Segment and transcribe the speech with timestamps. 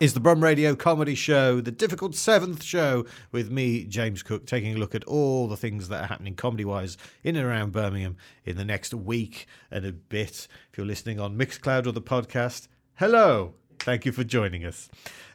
[0.00, 4.76] is the Brum Radio Comedy Show, the difficult seventh show with me, James Cook, taking
[4.76, 8.16] a look at all the things that are happening comedy wise in and around Birmingham
[8.44, 10.46] in the next week and a bit.
[10.70, 13.54] If you're listening on Mixcloud or the podcast, hello.
[13.80, 14.88] Thank you for joining us.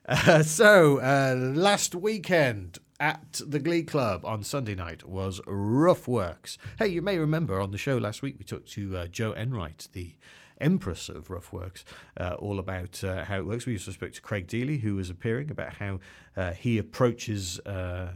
[0.05, 6.57] Uh, so, uh, last weekend at the Glee Club on Sunday night was Rough Works.
[6.79, 9.89] Hey, you may remember on the show last week we talked to uh, Joe Enright,
[9.91, 10.15] the
[10.59, 11.85] Empress of Rough Works,
[12.17, 13.65] uh, all about uh, how it works.
[13.65, 15.99] We also spoke to Craig Deely, who was appearing, about how
[16.35, 18.13] uh, he approaches uh,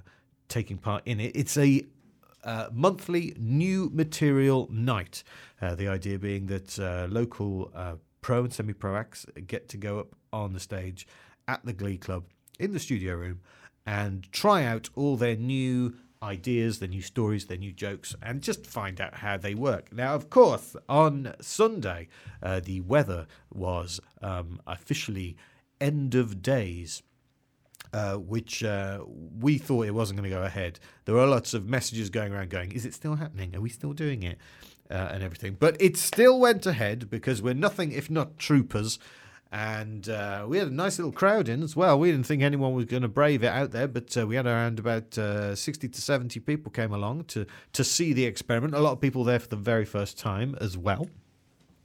[0.47, 1.31] taking part in it.
[1.35, 1.83] It's a
[2.43, 5.23] uh, monthly new material night.
[5.61, 9.77] Uh, the idea being that uh, local uh, pro and semi pro acts get to
[9.77, 11.07] go up on the stage
[11.47, 12.25] at the Glee Club
[12.59, 13.41] in the studio room
[13.85, 18.65] and try out all their new ideas, their new stories, their new jokes, and just
[18.65, 19.93] find out how they work.
[19.93, 22.07] Now, of course, on Sunday,
[22.41, 25.37] uh, the weather was um, officially
[25.79, 27.03] end of days.
[27.93, 28.99] Uh, which uh,
[29.39, 30.77] we thought it wasn't going to go ahead.
[31.05, 33.55] There were lots of messages going around going, Is it still happening?
[33.55, 34.37] Are we still doing it?
[34.91, 35.55] Uh, and everything.
[35.57, 38.99] But it still went ahead because we're nothing if not troopers.
[39.51, 41.97] And uh, we had a nice little crowd in as well.
[41.97, 44.45] We didn't think anyone was going to brave it out there, but uh, we had
[44.45, 48.73] around about uh, 60 to 70 people came along to, to see the experiment.
[48.73, 51.07] A lot of people there for the very first time as well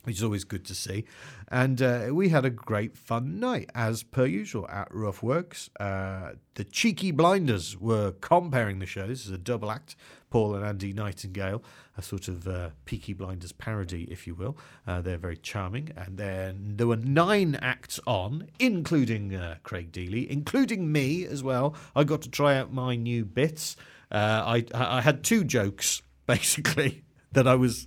[0.04, 1.04] which is always good to see.
[1.48, 5.70] And uh, we had a great fun night, as per usual, at Rough Works.
[5.78, 9.08] Uh, the Cheeky Blinders were comparing the shows.
[9.08, 9.96] This is a double act.
[10.32, 11.62] Paul and Andy Nightingale,
[11.98, 14.56] a sort of uh, Peaky Blinders parody, if you will.
[14.86, 15.90] Uh, they're very charming.
[15.94, 21.76] And then there were nine acts on, including uh, Craig Deely, including me as well.
[21.94, 23.76] I got to try out my new bits.
[24.10, 27.86] Uh, I, I had two jokes, basically, that I was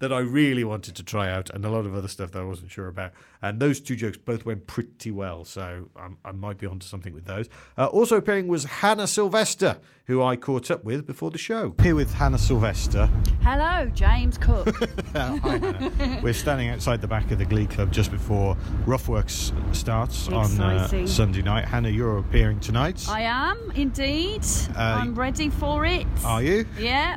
[0.00, 2.44] that I really wanted to try out, and a lot of other stuff that I
[2.44, 3.12] wasn't sure about.
[3.42, 7.14] And those two jokes both went pretty well, so I'm, i might be onto something
[7.14, 7.48] with those.
[7.78, 11.74] Uh, also appearing was Hannah Sylvester, who I caught up with before the show.
[11.80, 13.08] Here with Hannah Sylvester.
[13.42, 14.76] Hello, James Cook.
[15.14, 16.20] Hi, Hannah.
[16.22, 20.60] We're standing outside the back of the Glee Club just before Rough Works starts on
[20.60, 21.64] uh, Sunday night.
[21.64, 23.06] Hannah, you're appearing tonight.
[23.08, 24.44] I am indeed.
[24.76, 26.06] Uh, I'm ready for it.
[26.26, 26.66] Are you?
[26.78, 27.16] Yeah.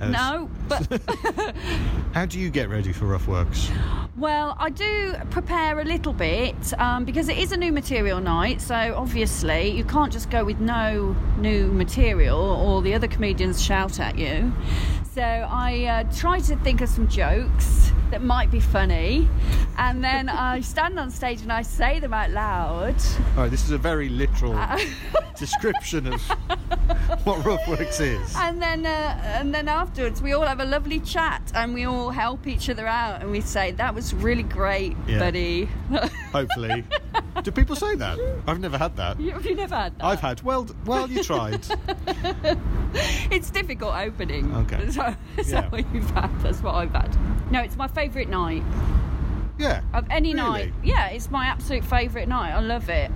[0.00, 1.00] No, but
[2.12, 3.70] How do you get ready for Rough Works?
[4.16, 8.60] well, I do prepare a little bit um, because it is a new material night.
[8.60, 13.98] So obviously, you can't just go with no new material, or the other comedians shout
[14.00, 14.52] at you.
[15.14, 19.28] So I uh, try to think of some jokes that might be funny,
[19.78, 22.96] and then I stand on stage and I say them out loud.
[23.36, 24.58] All right, this is a very literal
[25.38, 26.20] description of
[27.22, 28.34] what Rough Works is.
[28.36, 32.10] And then, uh, and then afterwards, we all have a lovely chat, and we all
[32.10, 35.20] help each other out, and we say that was really great, Yeah.
[35.20, 35.68] buddy.
[36.34, 36.84] Hopefully.
[37.44, 38.18] Do people say that?
[38.48, 39.20] I've never had that.
[39.20, 40.04] You- Have you never had that?
[40.04, 40.42] I've had.
[40.42, 41.64] Well, well, you tried.
[43.30, 44.54] It's difficult opening.
[44.54, 44.88] Okay.
[44.90, 45.68] So, is Yeah.
[45.68, 46.30] what you've had?
[46.42, 47.16] That's what I've had.
[47.50, 48.62] No, it's my favourite night
[49.58, 49.82] Yeah.
[49.92, 50.46] of any Really?
[50.48, 50.72] night.
[50.84, 52.52] Yeah, it's my absolute favourite night.
[52.52, 53.10] I love it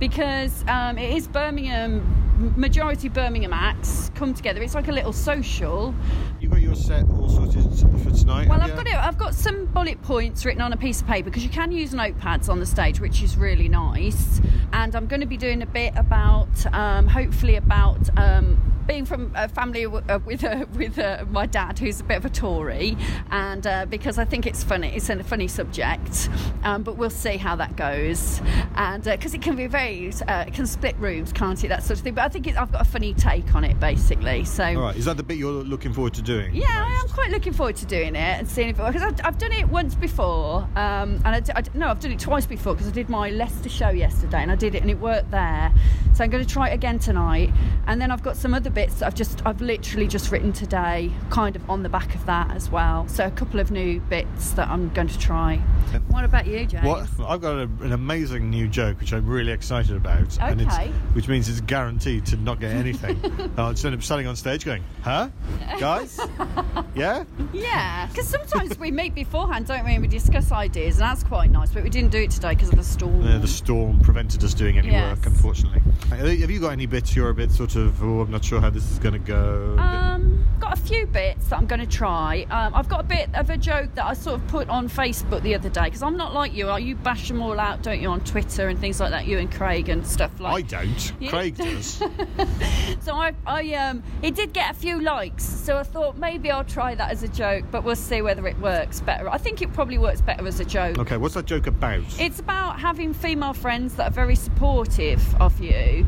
[0.00, 2.02] because um, it is Birmingham.
[2.42, 4.60] Majority Birmingham acts come together.
[4.62, 5.94] It's like a little social.
[6.40, 7.62] You got your set all sorted
[8.02, 8.48] for tonight.
[8.48, 8.74] Well, I've you?
[8.74, 8.94] got it.
[8.94, 11.92] I've got some bullet points written on a piece of paper because you can use
[11.92, 14.40] notepads on the stage, which is really nice.
[14.72, 19.32] And I'm going to be doing a bit about, um, hopefully, about um, being from
[19.34, 22.30] a family w- uh, with uh, with uh, my dad, who's a bit of a
[22.30, 22.96] Tory,
[23.30, 26.28] and uh, because I think it's funny, it's a funny subject.
[26.64, 28.40] Um, but we'll see how that goes,
[28.76, 31.68] and because it can be very, uh, it can split rooms, can't it?
[31.68, 32.14] That sort of thing.
[32.14, 34.44] But I think it, I've got a funny take on it, basically.
[34.44, 34.64] So.
[34.64, 34.96] All right.
[34.96, 36.54] Is that the bit you're looking forward to doing?
[36.54, 39.38] Yeah, I am quite looking forward to doing it and seeing if because I've, I've
[39.38, 42.46] done it once before, um, and I, d- I d- no, I've done it twice
[42.46, 45.30] before because I did my Leicester show yesterday and I did it and it worked
[45.30, 45.72] there.
[46.14, 47.50] So I'm going to try it again tonight,
[47.86, 51.10] and then I've got some other bits that I've just I've literally just written today,
[51.30, 53.06] kind of on the back of that as well.
[53.08, 55.56] So a couple of new bits that I'm going to try.
[56.08, 56.84] What about you, James?
[56.86, 57.08] What?
[57.28, 60.88] I've got a, an amazing new joke which I'm really excited about, and it's, Okay.
[61.12, 63.20] which means it's guaranteed to not get anything.
[63.58, 65.28] I'll just end up standing on stage going, "Huh,
[65.78, 66.18] guys?
[66.94, 67.24] Yeah?
[67.52, 69.92] Yeah, because sometimes we meet beforehand, don't we?
[69.92, 71.70] And we discuss ideas, and that's quite nice.
[71.70, 73.22] But we didn't do it today because of the storm.
[73.26, 75.16] Uh, the storm prevented us doing any Yes.
[75.16, 75.80] work, unfortunately.
[76.10, 78.70] Have you got any bits you're a bit sort of, oh, I'm not sure how
[78.70, 79.76] this is going to go?
[79.76, 82.46] Um, got a few bits that I'm going to try.
[82.48, 85.42] Um, I've got a bit of a joke that I sort of put on Facebook
[85.42, 86.68] the other day because I'm not like you.
[86.68, 89.26] Are you bash them all out, don't you, on Twitter and things like that.
[89.26, 90.54] You and Craig and stuff like.
[90.54, 91.12] I don't.
[91.20, 92.00] You- Craig does.
[93.00, 95.44] So I, I, um, it did get a few likes.
[95.44, 98.56] So I thought maybe I'll try that as a joke, but we'll see whether it
[98.60, 99.28] works better.
[99.28, 101.00] I think it probably works better as a joke.
[101.00, 102.04] Okay, what's that joke about?
[102.20, 106.06] It's about having female friends that are very supportive of you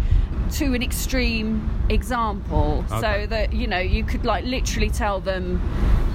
[0.54, 2.84] to an extreme example.
[2.90, 3.00] Okay.
[3.00, 5.60] So that, you know, you could like literally tell them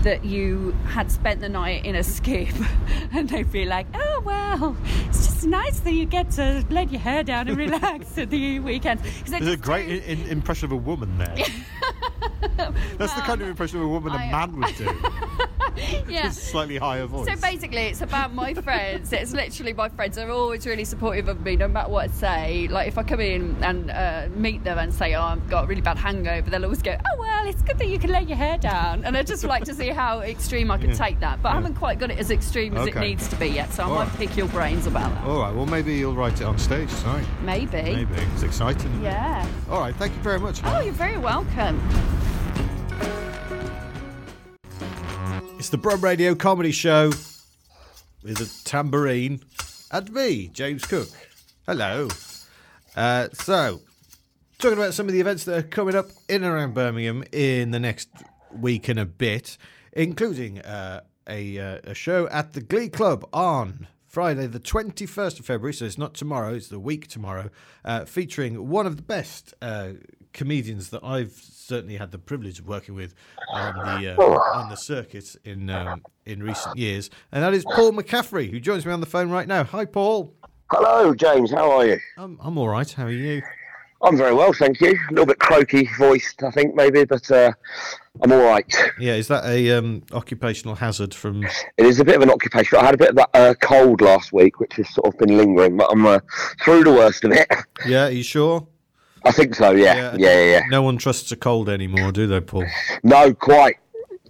[0.04, 2.48] that you had spent the night in a skip
[3.12, 4.78] and they'd be like, oh, well,
[5.10, 8.60] it's just nice that you get to let your hair down and relax at the
[8.60, 9.02] weekend.
[9.28, 11.36] There's a great too- in, impression of a woman there.
[12.98, 14.86] That's the kind of impression of a woman I- a man would do.
[16.10, 16.30] yeah.
[16.32, 17.28] Slightly higher voice.
[17.28, 19.12] So basically, it's about my friends.
[19.14, 20.16] It's literally my friends.
[20.16, 22.68] They're always really supportive of me, no matter what I say.
[22.68, 25.68] Like if I come in and uh, meet them and say, "Oh, I've got a
[25.68, 28.38] really bad hangover," they'll always go, "Oh well, it's good that you can lay your
[28.38, 30.96] hair down." And I just like to see how extreme I can Yeah.
[30.96, 31.42] take that.
[31.42, 33.72] But I haven't quite got it as extreme as it needs to be yet.
[33.74, 34.18] So I All might right.
[34.18, 35.24] pick your brains about that.
[35.26, 37.26] All right, well, maybe you'll write it on stage tonight.
[37.44, 37.82] Maybe.
[37.82, 38.16] Maybe.
[38.34, 39.02] It's exciting.
[39.02, 39.48] Yeah.
[39.70, 40.62] All right, thank you very much.
[40.64, 41.80] Oh, you're very welcome.
[45.60, 47.12] It's the Brum Radio Comedy Show
[48.24, 49.42] with a tambourine
[49.92, 51.10] and me, James Cook.
[51.66, 52.08] Hello.
[52.96, 53.82] Uh, so,
[54.58, 57.72] talking about some of the events that are coming up in and around Birmingham in
[57.72, 58.08] the next
[58.58, 59.58] week and a bit,
[59.92, 65.46] including uh, a, uh, a show at the Glee Club on Friday, the 21st of
[65.46, 65.74] February.
[65.74, 67.50] So, it's not tomorrow, it's the week tomorrow,
[67.84, 69.90] uh, featuring one of the best uh,
[70.32, 71.34] comedians that I've
[71.70, 73.14] certainly had the privilege of working with
[73.54, 74.24] on the uh,
[74.56, 78.86] on the circuit in um, in recent years, and that is Paul McCaffrey, who joins
[78.86, 79.64] me on the phone right now.
[79.64, 80.34] Hi, Paul.
[80.72, 81.52] Hello, James.
[81.52, 82.00] How are you?
[82.18, 82.92] I'm I'm all right.
[82.92, 83.42] How are you?
[84.02, 84.92] I'm very well, thank you.
[84.92, 87.52] A little bit croaky voiced, I think, maybe, but uh,
[88.22, 88.74] I'm all right.
[88.98, 91.44] Yeah, is that a um, occupational hazard from?
[91.44, 92.78] It is a bit of an occupation.
[92.80, 95.36] I had a bit of that uh, cold last week, which has sort of been
[95.36, 96.20] lingering, but I'm uh,
[96.64, 97.48] through the worst of it.
[97.86, 98.66] Yeah, are you sure?
[99.30, 99.72] I think so.
[99.72, 100.44] Yeah, yeah, yeah.
[100.44, 102.66] yeah, No one trusts a cold anymore, do they, Paul?
[103.04, 103.78] No, quite.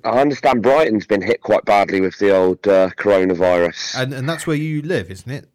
[0.03, 3.99] I understand Brighton's been hit quite badly with the old uh, coronavirus.
[4.01, 5.49] And and that's where you live, isn't it?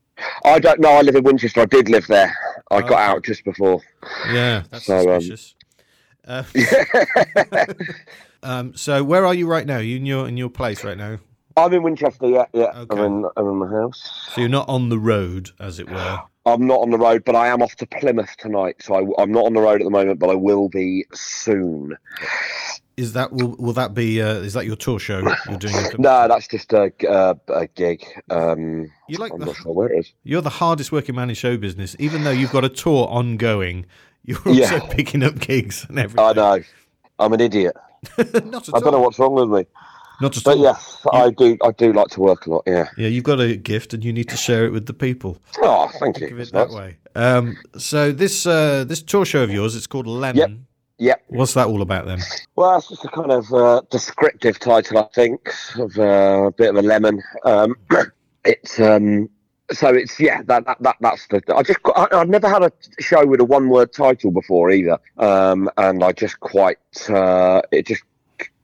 [0.44, 0.92] I don't know.
[0.92, 1.60] I live in Winchester.
[1.60, 2.34] I did live there.
[2.70, 3.80] I got out just before.
[4.32, 5.54] Yeah, that's So, um, suspicious.
[6.26, 6.44] Uh,
[8.42, 9.78] um, so where are you right now?
[9.78, 11.18] you in your in your place right now?
[11.56, 12.28] I'm in Winchester.
[12.28, 12.72] Yeah, yeah.
[12.74, 12.98] Okay.
[12.98, 13.30] I'm in.
[13.36, 14.30] I'm in my house.
[14.34, 16.22] So you're not on the road, as it were.
[16.46, 18.76] I'm not on the road, but I am off to Plymouth tonight.
[18.82, 21.96] So I, am not on the road at the moment, but I will be soon.
[22.96, 24.22] Is that will will that be?
[24.22, 25.18] Uh, is that your tour show
[25.48, 25.74] you're doing?
[25.74, 28.04] in- No, that's just a, uh, a gig.
[28.30, 30.12] Um, You like I'm the not sure where it is.
[30.22, 33.86] You're the hardest working man in show business, even though you've got a tour ongoing.
[34.24, 34.78] You're also Yeah.
[34.90, 36.24] picking up gigs and everything.
[36.24, 36.62] I know.
[37.18, 37.74] I'm an idiot.
[38.18, 38.76] Not at all.
[38.76, 39.66] I don't know what's wrong with me.
[40.20, 40.62] Not at But all.
[40.62, 41.56] yes, I do.
[41.64, 42.62] I do like to work a lot.
[42.66, 42.88] Yeah.
[42.96, 45.38] Yeah, you've got a gift, and you need to share it with the people.
[45.62, 46.28] Oh, thank you.
[46.28, 46.76] Of it that nice.
[46.76, 46.96] way.
[47.16, 50.66] Um, so this uh, this tour show of yours, it's called Lemon.
[50.98, 51.24] Yep.
[51.28, 52.20] What's that all about then?
[52.54, 56.70] Well, it's just a kind of uh, descriptive title, I think, of uh, a bit
[56.70, 57.20] of a lemon.
[57.44, 57.74] Um,
[58.44, 59.28] it's um,
[59.72, 61.42] so it's yeah, that, that, that that's the.
[61.54, 64.98] I just I, I've never had a show with a one word title before either,
[65.18, 66.78] um, and I just quite
[67.10, 68.02] uh, it just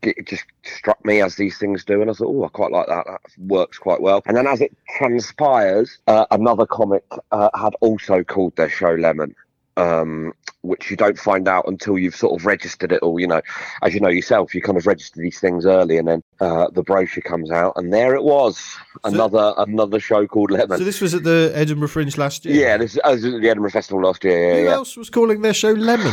[0.02, 2.87] it just struck me as these things do, and I thought, oh, I quite like
[2.87, 3.05] that.
[3.06, 4.23] That works quite well.
[4.26, 9.35] And then as it transpires, uh, another comic uh, had also called their show Lemon.
[9.76, 13.19] Um, which you don't find out until you've sort of registered it all.
[13.19, 13.41] You know,
[13.81, 16.82] as you know yourself, you kind of register these things early, and then uh, the
[16.82, 20.76] brochure comes out, and there it was, another another show called Lemon.
[20.76, 22.56] So this was at the Edinburgh Fringe last year.
[22.62, 24.52] yeah, this was at the Edinburgh Festival last year.
[24.52, 24.75] Who Yeah, yeah.
[24.75, 26.12] else was calling their show Lemon?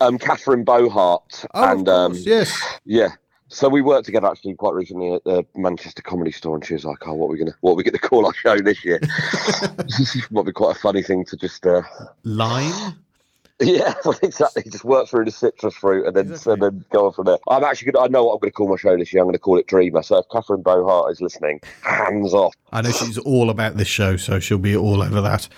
[0.00, 2.52] Um, Catherine Bohart Oh, and of um, yes.
[2.84, 3.08] yeah.
[3.48, 6.84] So we worked together actually quite recently at the Manchester Comedy Store, and she was
[6.84, 9.00] like, "Oh, what are we gonna, what are we gonna call our show this year?"
[10.30, 11.82] Might be quite a funny thing to just, uh,
[12.24, 12.94] Lime.
[13.60, 14.64] yeah, well, exactly.
[14.70, 16.52] Just work through the citrus fruit and then Exactly.
[16.54, 17.38] and then go on from there.
[17.48, 19.22] I'm actually gonna, I know what I'm going to call my show this year.
[19.22, 20.02] I'm going to call it Dreamer.
[20.02, 22.54] So if Catherine Bohart is listening, hands off.
[22.72, 25.48] I know she's all about this show, so she'll be all over that.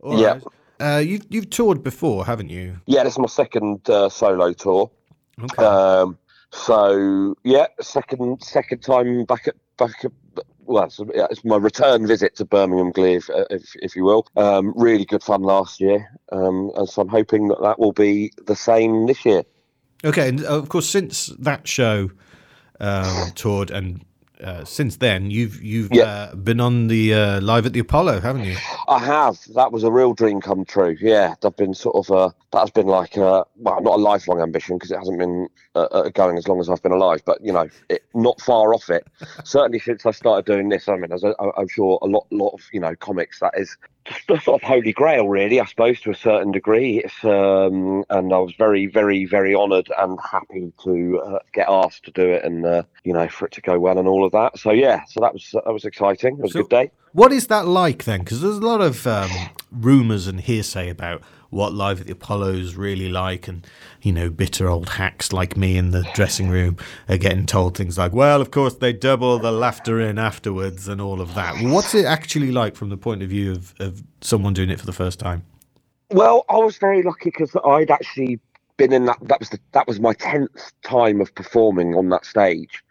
[0.00, 0.32] All Yeah.
[0.32, 0.42] right.
[0.78, 2.80] Uh, you've you've toured before, haven't you?
[2.86, 4.90] Yeah, this is my second uh, solo tour.
[5.42, 5.64] Okay.
[5.64, 6.18] Um,
[6.50, 10.12] so yeah, second second time back at back at
[10.66, 14.26] well, it's, yeah, it's my return visit to Birmingham Glee, if, if, if you will.
[14.36, 18.32] Um, really good fun last year, um, and so I'm hoping that that will be
[18.46, 19.44] the same this year.
[20.04, 22.10] Okay, and uh, of course, since that show
[22.80, 24.04] um, toured, and
[24.42, 26.04] uh, since then, you've you've Yeah.
[26.04, 28.56] uh, been on the uh, live at the Apollo, haven't you?
[28.88, 29.38] I have.
[29.54, 30.96] That was a real dream come true.
[31.00, 34.40] Yeah, I've been sort of uh, that has been like uh, well, not a lifelong
[34.40, 35.48] ambition because it hasn't been
[36.14, 39.06] going as long as I've been alive, but you know, it, not far off it.
[39.44, 42.50] Certainly since I started doing this, I mean, as I, I'm sure a lot, lot
[42.54, 43.76] of you know comics that is
[44.28, 47.02] the sort of holy grail, really, I suppose, to a certain degree.
[47.04, 52.04] It's um, and I was very, very, very honoured and happy to uh, get asked
[52.04, 54.32] to do it, and uh, you know, for it to go well and all of
[54.32, 54.58] that.
[54.58, 56.36] So yeah, so that was that was exciting.
[56.38, 56.90] It was So- a good day.
[57.12, 58.20] What is that like then?
[58.20, 59.30] Because there's a lot of um,
[59.72, 61.22] rumours and hearsay about
[61.56, 63.66] what Live at the Apollo is really like, and
[64.02, 66.76] you know, bitter old hacks like me in the dressing room
[67.08, 71.00] are getting told things like, "Well, of course they double the laughter in afterwards," and
[71.00, 71.56] all of that.
[71.62, 74.86] What's it actually like from the point of view of, of someone doing it for
[74.86, 75.44] the first time?
[76.10, 78.38] Well, I was very lucky because I'd actually
[78.76, 79.18] been in that.
[79.22, 82.84] That was the, that was my tenth time of performing on that stage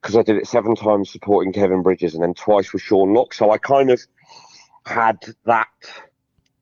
[0.00, 3.34] because I did it seven times supporting Kevin Bridges and then twice with Sean Lock.
[3.34, 4.00] So I kind of
[4.86, 5.68] had that.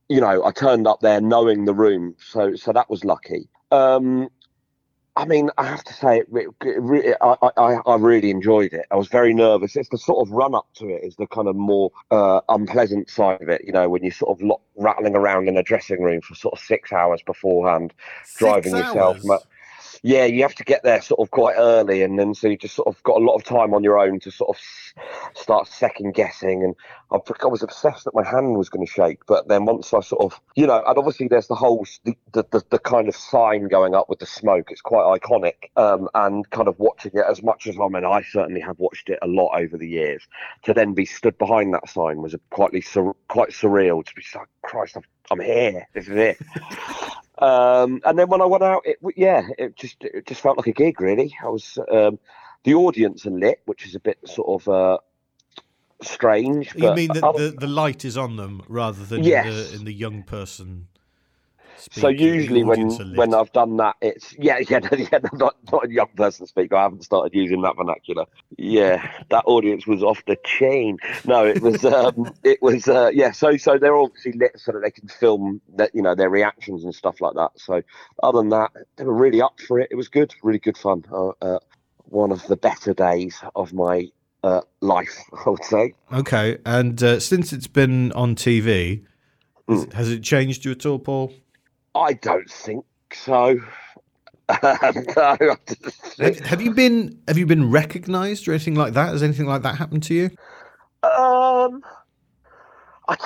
[0.09, 3.49] You know, I turned up there knowing the room, so so that was lucky.
[3.73, 4.29] Um,
[5.17, 8.85] I mean, I have to say, it, it, re- I, I, I really enjoyed it.
[8.91, 9.75] I was very nervous.
[9.75, 13.09] It's the sort of run up to it is the kind of more uh, unpleasant
[13.09, 13.63] side of it.
[13.65, 16.53] You know, when you're sort of lo- rattling around in a dressing room for sort
[16.53, 17.95] of six hours beforehand,
[18.37, 19.17] driving Six yourself.
[19.17, 19.25] hours?
[19.25, 19.39] mu-
[20.07, 22.77] Yeah, you have to get there sort of quite early, and then so you just
[22.77, 24.63] sort of got a lot of time on your own to sort of
[25.37, 26.63] start second guessing.
[26.63, 26.77] And
[27.11, 29.99] I, I was obsessed that my hand was going to shake, but then once I
[29.99, 33.17] sort of, you know, and obviously there's the whole the, the, the, the kind of
[33.17, 34.71] sign going up with the smoke.
[34.71, 38.23] It's quite iconic, um, and kind of watching it as much as I'm, mean, I
[38.23, 40.23] certainly have watched it a lot over the years.
[40.67, 44.07] To then be stood behind that sign was quite sur- quite surreal.
[44.07, 45.89] To be like, Christ, I'm, I'm here.
[45.95, 46.39] This is it.
[47.39, 50.67] Um, and then when I went out, it yeah, it just it just felt like
[50.67, 51.01] a gig.
[51.01, 52.19] Really, I was um,
[52.65, 54.99] the audience are lit, which is a bit sort of uh,
[56.03, 56.75] strange.
[56.75, 59.47] You mean that the, the light is on them rather than Yes.
[59.47, 60.89] in, the, in the young person?
[61.77, 63.19] So speak, usually when audience are lit?
[63.19, 66.73] when I've done that, it's yeah yeah yeah no, not not a young person speak.
[66.73, 68.25] I haven't started using that vernacular.
[68.57, 70.99] Yeah, that audience was off the chain.
[71.25, 73.33] No, it was um, it was uh, yeah.
[73.33, 76.85] So so they're obviously lit so that they can film that you know their reactions
[76.85, 77.53] and stuff like that.
[77.57, 77.83] So
[78.23, 79.89] other than that, they were really up for it.
[79.91, 81.05] It was good, really good fun.
[81.13, 81.59] Uh, uh,
[82.05, 84.07] one of the better days of my
[84.45, 85.93] uh, life, I would say.
[86.13, 89.05] Okay, and uh, since it's been on TV,
[89.69, 89.93] has, Mm.
[89.95, 91.33] has it changed you at all, Paul?
[91.97, 93.59] I don't think so.
[94.49, 98.93] no, I just Have, think- have you been have you been recognised or anything like
[98.93, 99.09] that?
[99.09, 100.25] Has anything like that happened to you?
[101.03, 101.83] Um,
[103.09, 103.17] I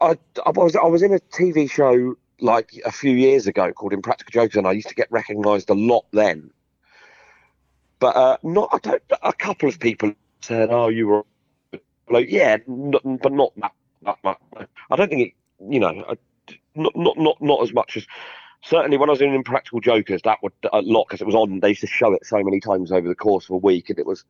[0.00, 3.92] I, I was I was in a TV show like a few years ago called
[3.92, 6.50] Impractical Jokers, and I used to get recognised a lot then.
[7.98, 9.02] But uh, not I don't.
[9.22, 11.24] A couple of people said, "Oh, you were,"
[12.08, 14.38] like, yeah, not, but not that, that much.
[14.90, 15.34] I don't think it.
[15.72, 16.14] You know, I,
[16.78, 18.06] not not not not as much as.
[18.60, 21.60] Certainly, when I was in Impractical Jokers, that would a lot because it was on.
[21.60, 24.00] They used to show it so many times over the course of a week, and
[24.00, 24.24] it was,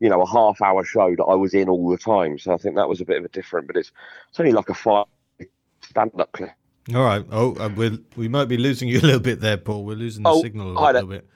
[0.00, 2.38] you know, a half-hour show that I was in all the time.
[2.38, 3.66] So I think that was a bit of a different.
[3.66, 3.92] But it's
[4.30, 5.04] it's only like a five
[5.82, 6.52] stand-up clip.
[6.94, 7.26] All right.
[7.30, 9.84] Oh, uh, we we might be losing you a little bit there, Paul.
[9.84, 11.20] We're losing the Oh, signal a little, there.
[11.20, 11.28] bit.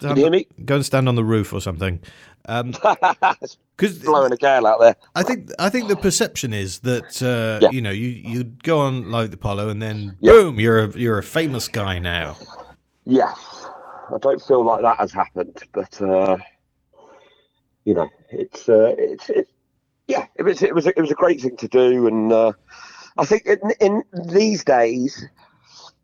[0.00, 0.46] Can you hear me?
[0.62, 2.00] Go and stand on the roof or something.
[2.46, 2.72] Um
[3.76, 4.96] 'cause blowing a gale out there.
[5.14, 7.70] I think I think the perception is that uh, Yeah.
[7.70, 10.32] you know you you go on like the Apollo and then Yeah.
[10.32, 12.36] boom you're a you're a famous guy now.
[13.06, 13.66] Yes,
[14.12, 16.36] I don't feel like that has happened, but uh,
[17.84, 19.48] you know, it's uh, it's it,
[20.08, 22.52] yeah, it was it was a, it was a great thing to do, and uh,
[23.18, 25.26] I think in, in these days,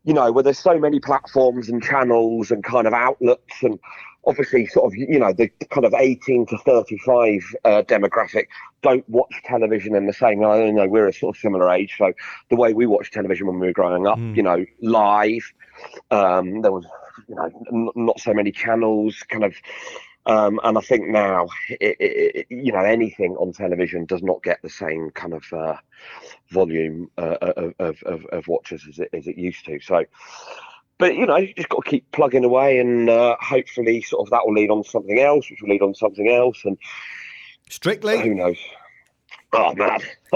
[0.03, 3.79] you know, where there's so many platforms and channels and kind of outlets, and
[4.25, 8.45] obviously sort of you know the kind of 18 to 35 uh, demographic
[8.81, 10.43] don't watch television in the same.
[10.43, 12.13] I don't know we're a sort of similar age, so
[12.49, 14.35] the way we watched television when we were growing up, Mm.
[14.35, 15.51] you know, live.
[16.11, 16.85] Um, there was,
[17.27, 19.55] you know, n- not so many channels, kind of,
[20.25, 24.61] um, and I think now, it, it, you know, anything on television does not get
[24.61, 25.77] the same kind of uh,
[26.51, 29.79] volume uh, of, of, of, of watchers as it, as it used to.
[29.79, 30.03] So,
[31.01, 34.31] but you know, you just got to keep plugging away, and uh, hopefully, sort of
[34.31, 36.77] that will lead on to something else, which will lead on to something else, and
[37.69, 38.21] Strictly.
[38.21, 38.57] who knows?
[39.53, 39.99] Oh man,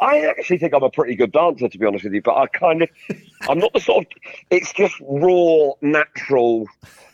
[0.00, 2.22] I actually think I'm a pretty good dancer, to be honest with you.
[2.22, 2.88] But I kind of,
[3.48, 4.12] I'm not the sort of.
[4.50, 6.66] It's just raw, natural,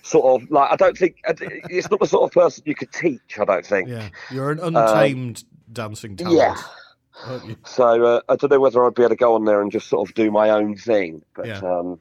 [0.02, 0.70] sort of like.
[0.70, 3.38] I don't think it's not the sort of person you could teach.
[3.40, 3.88] I don't think.
[3.88, 6.38] Yeah, you're an untamed dancing talent.
[6.40, 7.54] Um, Yeah.
[7.64, 9.88] So uh, I don't know whether I'd be able to go on there and just
[9.88, 11.22] sort of do my own thing.
[11.34, 11.60] But Yeah.
[11.60, 12.00] um,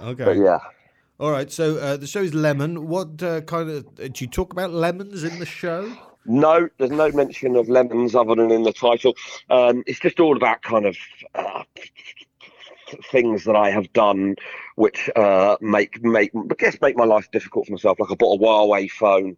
[0.00, 0.24] Okay.
[0.24, 0.58] but yeah.
[1.18, 1.52] All right.
[1.52, 2.88] So uh, the is Lemon.
[2.88, 5.92] What uh, kind of uh, do you talk about lemons in the show?
[6.26, 9.14] No, there's no mention of lemons other than in the title.
[9.48, 10.96] Um, it's just all about kind of
[11.34, 11.62] uh,
[13.10, 14.36] things that I have done,
[14.76, 17.98] which uh, make make I guess make my life difficult for myself.
[18.00, 19.36] Like I bought a Huawei phone,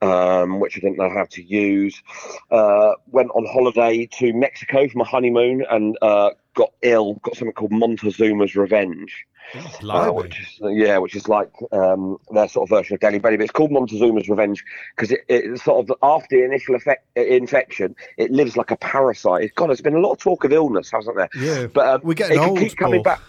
[0.00, 2.02] um, which I didn't know how to use.
[2.50, 7.14] Uh, went on holiday to Mexico for my honeymoon and uh, got ill.
[7.22, 9.26] Got something called Montezuma's Revenge.
[9.54, 13.36] Uh, which is, yeah, which is like um, their sort of version of Delhi Belly,
[13.36, 14.64] but it's called Montezuma's Revenge
[14.96, 19.54] because it, it sort of after the initial effect, infection, it lives like a parasite.
[19.56, 21.28] God, there's been a lot of talk of illness, hasn't there?
[21.34, 22.58] Yeah, but um, we're getting it old.
[22.58, 23.20] Keep coming back.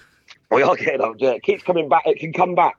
[0.52, 1.20] We are getting old.
[1.20, 2.04] Yeah, it keeps coming back.
[2.06, 2.78] It can come back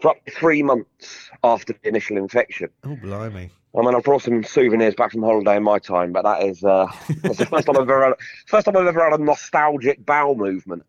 [0.00, 2.70] for up to three months after the initial infection.
[2.84, 3.50] Oh, blimey.
[3.76, 6.64] I mean, I brought some souvenirs back from holiday in my time, but that is
[6.64, 6.86] uh,
[7.22, 8.14] that's the first time I've ever had,
[8.46, 10.84] first time I've ever had a nostalgic bowel movement.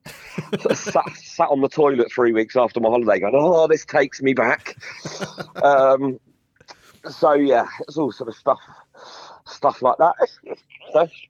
[0.73, 4.33] sat, sat on the toilet three weeks after my holiday, going, "Oh, this takes me
[4.33, 4.77] back."
[5.63, 6.19] um,
[7.07, 8.59] so yeah, it's all sort of stuff,
[9.45, 10.15] stuff like that.
[10.21, 10.39] It's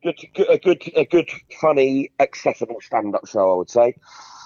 [0.03, 1.29] good, good, a good, a good,
[1.59, 3.95] funny, accessible stand-up show, I would say.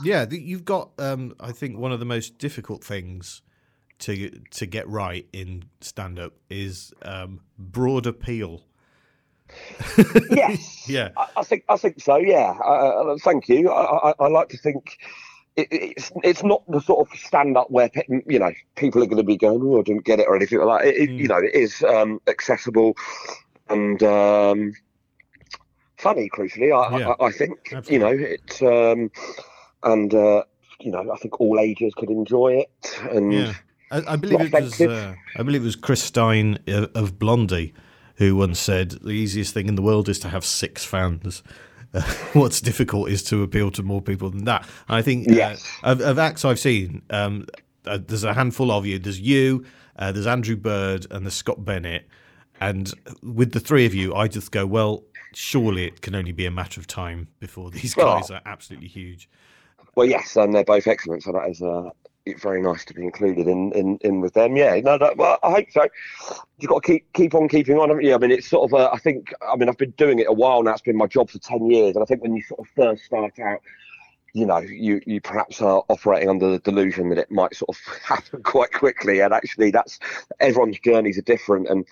[0.04, 3.42] Yeah, you've got, um, I think, one of the most difficult things
[4.00, 8.64] to to get right in stand up is um, broad appeal.
[10.30, 10.86] yes.
[10.90, 11.10] yeah.
[11.18, 12.18] I, I, think I think so.
[12.18, 12.52] Yeah.
[12.52, 13.70] Uh, thank you.
[13.70, 14.98] I, I, I, like to think
[15.56, 17.90] it, it's it's not the sort of stand up where
[18.28, 20.60] you know people are going to be going, "Oh, I didn't get it" or anything
[20.60, 20.88] like that.
[20.88, 21.18] It, mm.
[21.18, 22.96] You know, it is um, accessible
[23.70, 24.74] and um,
[25.98, 26.30] funny.
[26.30, 27.14] Crucially, I, yeah.
[27.20, 27.94] I, think Absolutely.
[27.94, 29.12] you know it's um,
[29.84, 30.44] and uh,
[30.82, 33.34] you know I think all ages could enjoy it and.
[33.34, 33.54] Yeah
[33.92, 34.82] I, I believe it was.
[34.82, 37.74] Uh, I believe it was Chris Stein of Blondie
[38.18, 41.44] who once said the easiest thing in the world is to have six fans.
[41.94, 42.02] Uh,
[42.34, 44.64] what's difficult is to appeal to more people than that.
[44.90, 45.66] And I think uh, yes.
[45.82, 47.48] uh, of, of, acts I've seen, um,
[47.86, 49.00] uh, there's a handful of you.
[49.00, 49.66] There's you,
[49.96, 52.06] uh, there's Andrew Bird, and there's Scott Bennett.
[52.60, 56.46] And with the three of you, I just go, well, surely it can only be
[56.46, 59.30] a matter of time before these guys are absolutely huge.
[59.96, 61.24] Well, yes, and they're both excellent.
[61.24, 61.62] So that is
[62.38, 64.56] very nice to be included in, in, in with them.
[64.56, 65.88] Yeah, no, no, well, I hope so.
[66.58, 68.16] You've got to keep keep on keeping on, haven't you?
[68.16, 70.34] I mean, it's sort of, a, I think, I mean, I've been doing it a
[70.34, 70.72] while now.
[70.72, 71.96] It's been my job for 10 years.
[71.96, 73.60] And I think when you sort of first start out,
[74.34, 77.78] you know, you, you perhaps are operating under the delusion that it might sort of
[78.04, 79.20] happen quite quickly.
[79.20, 80.00] And actually, that's
[80.40, 81.70] everyone's journeys are different.
[81.70, 81.86] And,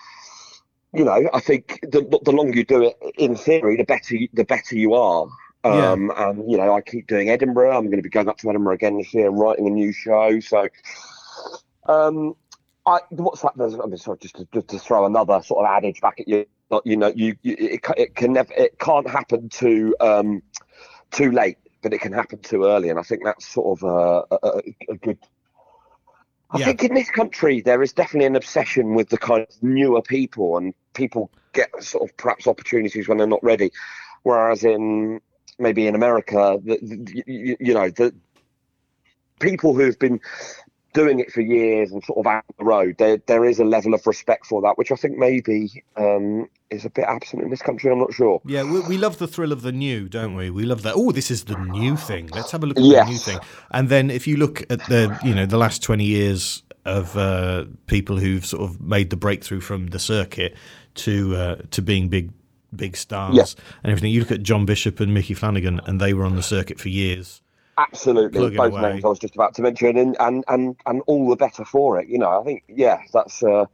[0.94, 4.44] you know, I think the, the longer you do it, in theory, the better the
[4.44, 5.28] better you are.
[5.64, 6.30] Um, yeah.
[6.30, 7.76] And you know, I keep doing Edinburgh.
[7.76, 9.92] I'm going to be going up to Edinburgh again this year and writing a new
[9.92, 10.40] show.
[10.40, 10.68] So,
[11.88, 12.36] um,
[12.86, 13.54] I what's that?
[13.56, 16.28] There's, I mean, sorry, just to, just to throw another sort of adage back at
[16.28, 16.46] you.
[16.86, 20.42] You know, you, you it, it can never, it can't happen too um,
[21.12, 22.90] too late, but it can happen too early.
[22.90, 25.20] And I think that's sort of a, a, a good
[26.54, 26.66] I yeah.
[26.66, 30.58] think in this country there is definitely an obsession with the kind of newer people,
[30.58, 33.72] and people get sort of perhaps opportunities when they're not ready.
[34.22, 35.20] Whereas in
[35.64, 38.14] maybe in America, the, the, you, you, know, the
[39.40, 40.20] people who've been
[40.94, 43.94] doing it for years and sort of out the road, there there is a level
[43.94, 47.62] of respect for that, which I think maybe um, is a bit absent in this
[47.62, 47.92] country.
[47.92, 48.42] I'm not sure.
[48.46, 50.50] Yeah, we, we love the thrill of the new, don't we?
[50.50, 50.94] We love that.
[50.96, 52.28] Oh, this is the new thing.
[52.28, 53.06] Let's have a look at yes.
[53.06, 53.40] the new thing.
[53.72, 57.66] And then if you look at the you know the last twenty years of uh,
[57.88, 60.56] people who've sort of made the breakthrough from the circuit
[60.96, 62.32] to uh, to being big
[62.76, 63.44] big stars yeah.
[63.84, 64.12] and everything.
[64.12, 66.90] You look at John Bishop and Micky Flanagan, and they were on the circuit for
[66.90, 67.42] years.
[67.78, 68.82] Absolutely, both away.
[68.82, 72.00] names I was just about to mention, and, and and and all the better for
[72.00, 72.08] it.
[72.08, 73.66] You know, I think yeah, that's uh,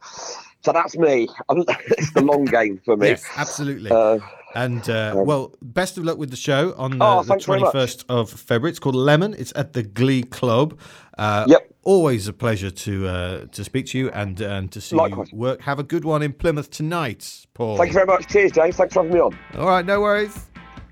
[0.61, 1.27] so that's me.
[1.49, 3.09] it's the long game for me.
[3.09, 3.91] Yes, absolutely.
[3.91, 4.19] Uh,
[4.55, 7.69] and uh, um, well, best of luck with the show on uh, oh, the twenty
[7.71, 8.71] first of February.
[8.71, 9.35] It's called Lemon.
[9.37, 10.79] It's at the Glee Club.
[11.17, 11.68] Uh, yep.
[11.83, 15.31] Always a pleasure to uh, to speak to you and and to see Likewise.
[15.31, 15.61] you work.
[15.61, 17.77] Have a good one in Plymouth tonight, Paul.
[17.77, 18.27] Thank you very much.
[18.27, 18.75] Cheers, James.
[18.75, 19.37] Thanks for having me on.
[19.55, 20.47] All right, no worries.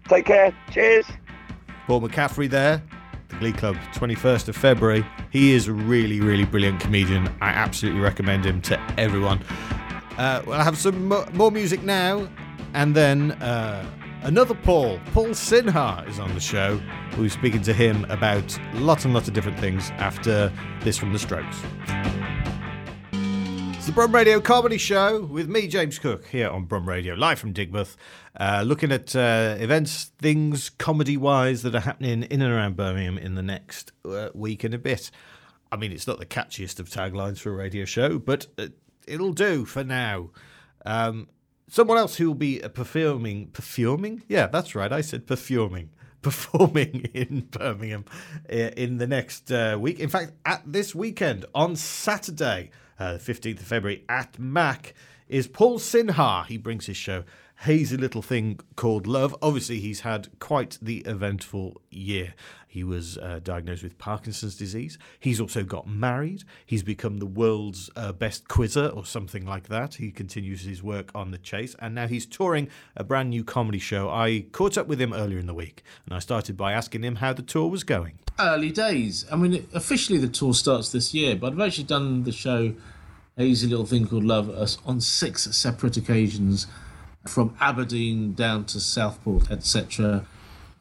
[0.08, 0.56] Take care.
[0.72, 1.06] Cheers.
[1.88, 2.82] Paul McCaffrey there,
[3.28, 5.06] the Glee Club, 21st of February.
[5.30, 7.28] He is a really, really brilliant comedian.
[7.42, 9.44] I absolutely recommend him to everyone.
[10.18, 12.28] Uh, we'll have some more music now,
[12.74, 13.86] and then uh,
[14.28, 16.82] another Paul, Paul Sinha, is on the show.
[17.14, 21.14] We'll be speaking to him about lots and lots of different things after this from
[21.14, 21.62] the Strokes.
[23.78, 27.40] It's the Brum Radio Comedy Show with me, James Cook, here on Brum Radio, live
[27.40, 27.96] from Digbeth,
[28.38, 33.18] uh, looking at uh, events, things, comedy wise, that are happening in and around Birmingham
[33.18, 35.10] in the next uh, week and a bit.
[35.72, 38.68] I mean, it's not the catchiest of taglines for a radio show, but uh,
[39.08, 40.32] it'll do for now.
[40.86, 41.30] Um,
[41.68, 44.24] someone else who will be performing, performing?
[44.28, 44.92] Yeah, that's right.
[44.92, 45.90] I said performing,
[46.22, 48.06] performing in Birmingham
[48.50, 50.00] in the next uh, week.
[50.00, 54.94] In fact, at this weekend on Saturday, uh, the fifteenth of February at Mac
[55.28, 56.46] is Paul Sinha.
[56.46, 57.24] He brings his show
[57.62, 59.36] hazy little thing called love.
[59.42, 62.34] Obviously, he's had quite the eventful year.
[62.68, 65.00] He was uh, diagnosed with Parkinson's disease.
[65.20, 66.44] He's also got married.
[66.66, 69.96] He's become the world's uh, best quizzer or something like that.
[69.96, 73.80] He continues his work on The Chase, and now he's touring a brand new comedy
[73.80, 74.10] show.
[74.10, 77.16] I caught up with him earlier in the week, and I started by asking him
[77.16, 78.20] how the tour was going.
[78.40, 79.26] Early days.
[79.32, 82.76] I mean, officially the tour starts this year, but I've actually done the show
[83.38, 86.68] Hazy Little Thing Called Love on six separate occasions
[87.28, 90.26] from Aberdeen down to Southport, etc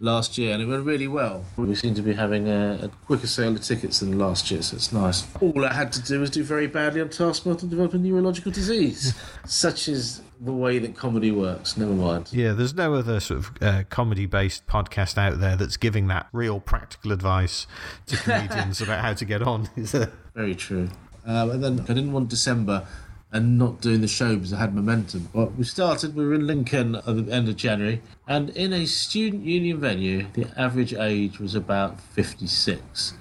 [0.01, 1.45] last year, and it went really well.
[1.57, 4.77] We seem to be having a, a, quicker sale of tickets than last year, so
[4.77, 5.27] it's nice.
[5.41, 8.53] All I had to do was do very badly on Taskmaster and develop a neurological
[8.53, 9.15] disease.
[9.47, 11.77] Such is the way that comedy works.
[11.77, 12.29] Never mind.
[12.33, 16.61] Yeah, there's no other sort of uh, comedy-based podcast out there that's giving that real
[16.61, 17.67] practical advice
[18.07, 19.71] to comedians about how to get on.
[19.77, 20.13] Is there?
[20.35, 20.91] Very true.
[21.25, 22.87] Um, and then I didn't want December
[23.33, 25.29] and not doing the show because I had momentum.
[25.35, 28.87] But we started, we were in Lincoln at the end of January, and in a
[28.87, 33.15] student union venue, the average age was about 56.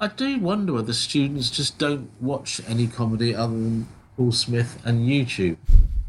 [0.00, 5.08] I do wonder whether students just don't watch any comedy other than Paul Smith and
[5.08, 5.58] YouTube.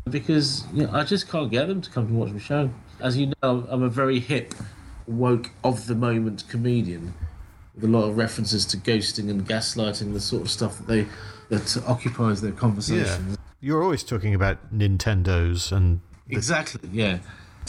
[0.09, 2.69] Because you know, I just can't get them to come to watch my show.
[2.99, 4.53] As you know, I'm a very hip,
[5.07, 7.13] woke, of the moment comedian
[7.75, 11.05] with a lot of references to ghosting and gaslighting, the sort of stuff that they
[11.51, 13.31] that occupies their conversations.
[13.31, 13.35] Yeah.
[13.59, 16.37] You're always talking about Nintendos and the...
[16.37, 17.19] exactly, yeah.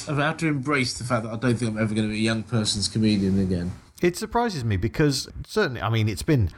[0.09, 2.21] I've had to embrace the fact that I don't think I'm ever going to be
[2.21, 3.73] a young person's comedian again.
[4.01, 6.51] It surprises me because certainly, I mean, it's been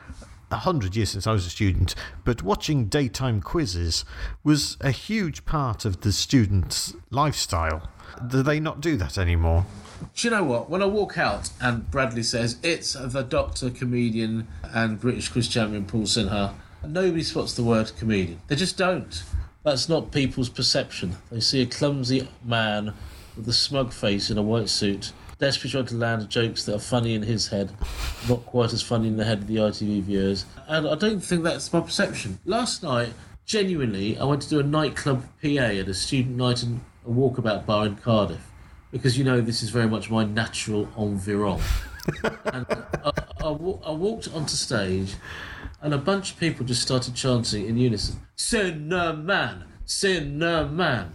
[0.51, 4.05] a hundred years since I was a student, but watching daytime quizzes
[4.45, 7.89] was a huge part of the student's lifestyle.
[8.29, 9.67] Do they not do that anymore?
[10.15, 10.71] Do you know what?
[10.71, 15.87] When I walk out and Bradley says it's the doctor, comedian, and British quiz champion
[15.87, 16.55] Paul Sinha,
[16.87, 18.41] Nobody spots the word comedian.
[18.49, 19.23] They just don't.
[19.63, 21.17] That's not people's perception.
[21.31, 22.93] They see a clumsy man
[23.37, 26.81] with a smug face in a white suit, desperately trying to land jokes that are
[26.81, 27.73] funny in his head,
[28.29, 30.45] not quite as funny in the head of the ITV viewers.
[30.69, 32.39] And I don't think that's my perception.
[32.45, 33.15] Last night,
[33.47, 37.67] genuinely, I went to do a nightclub PA at a student night and a walkabout
[37.67, 38.51] bar in Cardiff
[38.93, 41.61] because you know this is very much my natural environ.
[42.45, 45.15] and I, I, I walked onto stage
[45.85, 49.67] and a bunch of people just started chanting in unison, Sinnerman,
[50.73, 51.13] Man.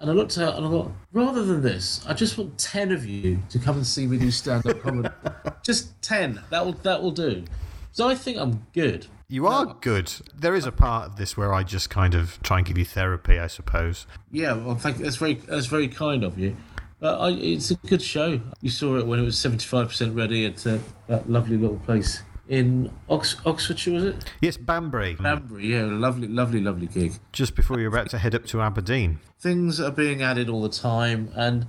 [0.00, 3.06] And I looked out and I thought, rather than this, I just want 10 of
[3.06, 5.08] you to come and see me do stand up comedy.
[5.62, 6.42] just 10.
[6.50, 7.44] That will, that will do.
[7.92, 9.06] So I think I'm good.
[9.28, 9.78] You are no.
[9.80, 10.12] good.
[10.34, 12.84] There is a part of this where I just kind of try and give you
[12.84, 14.06] therapy, I suppose.
[14.30, 15.04] Yeah, well, thank you.
[15.04, 16.54] That's very, that's very kind of you.
[17.00, 18.40] Uh, I, it's a good show.
[18.60, 22.22] You saw it when it was 75% ready at uh, that lovely little place
[22.52, 24.24] in Ox- Oxfordshire, was it?
[24.42, 25.14] Yes, Banbury.
[25.14, 27.14] Banbury, yeah, lovely, lovely, lovely gig.
[27.32, 29.20] Just before you're about to head up to Aberdeen.
[29.40, 31.66] Things are being added all the time, and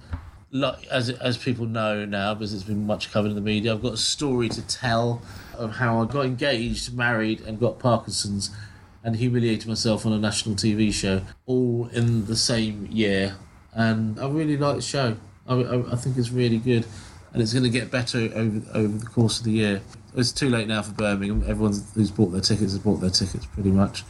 [0.91, 3.93] as as people know now, because it's been much covered in the media, I've got
[3.93, 5.22] a story to tell
[5.58, 8.50] of how I got engaged, married, and got Parkinson's,
[9.06, 13.38] and humiliated myself on a national TV show, all in the same year.
[13.72, 15.15] And I really like the show.
[15.48, 16.86] I, I, I think it's really good,
[17.32, 19.82] and it's going to get better over over the course of the year.
[20.15, 21.43] It's too late now for Birmingham.
[21.47, 24.04] Everyone who's bought their tickets has bought their tickets pretty much.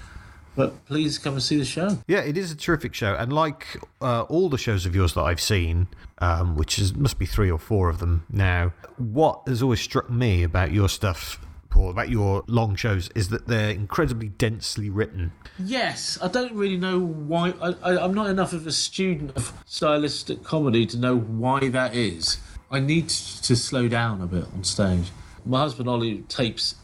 [0.55, 1.97] But please come and see the show.
[2.07, 3.15] Yeah, it is a terrific show.
[3.15, 3.65] And like
[4.01, 5.87] uh, all the shows of yours that I've seen,
[6.19, 10.09] um, which is, must be three or four of them now, what has always struck
[10.09, 11.39] me about your stuff
[11.71, 15.31] Paul, about your long shows is that they're incredibly densely written.
[15.57, 17.55] Yes, I don't really know why.
[17.59, 22.37] I, am not enough of a student of stylistic comedy to know why that is.
[22.69, 25.11] I need to slow down a bit on stage
[25.45, 26.75] my husband Ollie tapes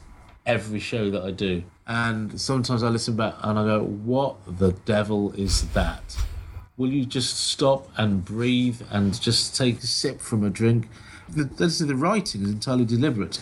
[0.45, 4.71] every show that I do, and sometimes I listen back and I go, "What the
[4.85, 6.17] devil is that?"
[6.77, 10.87] Will you just stop and breathe and just take a sip from a drink?
[11.27, 13.41] The density of the writing is entirely deliberate,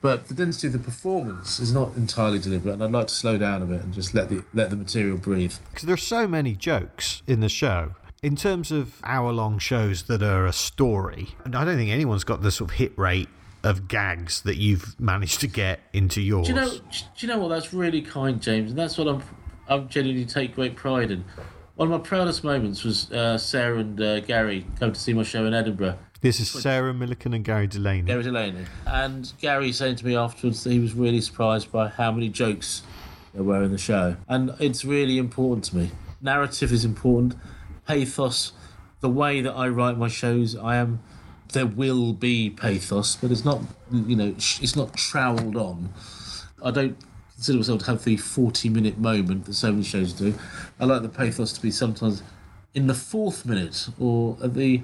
[0.00, 2.74] but the density of the performance is not entirely deliberate.
[2.74, 5.16] And I'd like to slow down a bit and just let the let the material
[5.16, 5.54] breathe.
[5.70, 7.94] Because there's so many jokes in the show.
[8.22, 12.42] In terms of hour long shows that are a story, I don't think anyone's got
[12.42, 13.28] the sort of hit rate
[13.64, 16.46] of gags that you've managed to get into yours.
[16.46, 16.70] Do you know?
[16.70, 16.80] Do
[17.18, 17.48] you know what?
[17.48, 19.22] That's really kind, James, and that's what I'm.
[19.68, 21.24] I genuinely take great pride in.
[21.76, 25.24] One of my proudest moments was uh, Sarah and uh, Gary come to see my
[25.24, 25.98] show in Edinburgh.
[26.20, 28.02] This is Sarah Millican and Gary Delaney.
[28.02, 28.64] Gary Delaney.
[28.86, 32.82] And Gary saying to me afterwards that he was really surprised by how many jokes
[33.34, 34.16] there were in the show.
[34.28, 35.90] And it's really important to me.
[36.22, 37.34] Narrative is important.
[37.86, 38.52] Pathos,
[39.00, 41.02] the way that I write my shows, I am
[41.52, 43.60] there will be pathos, but it's not,
[43.92, 45.92] you know, it's not troweled on.
[46.62, 46.96] I don't
[47.34, 50.34] consider myself to have the 40 minute moment that so many shows do.
[50.80, 52.22] I like the pathos to be sometimes
[52.74, 54.82] in the fourth minute or at the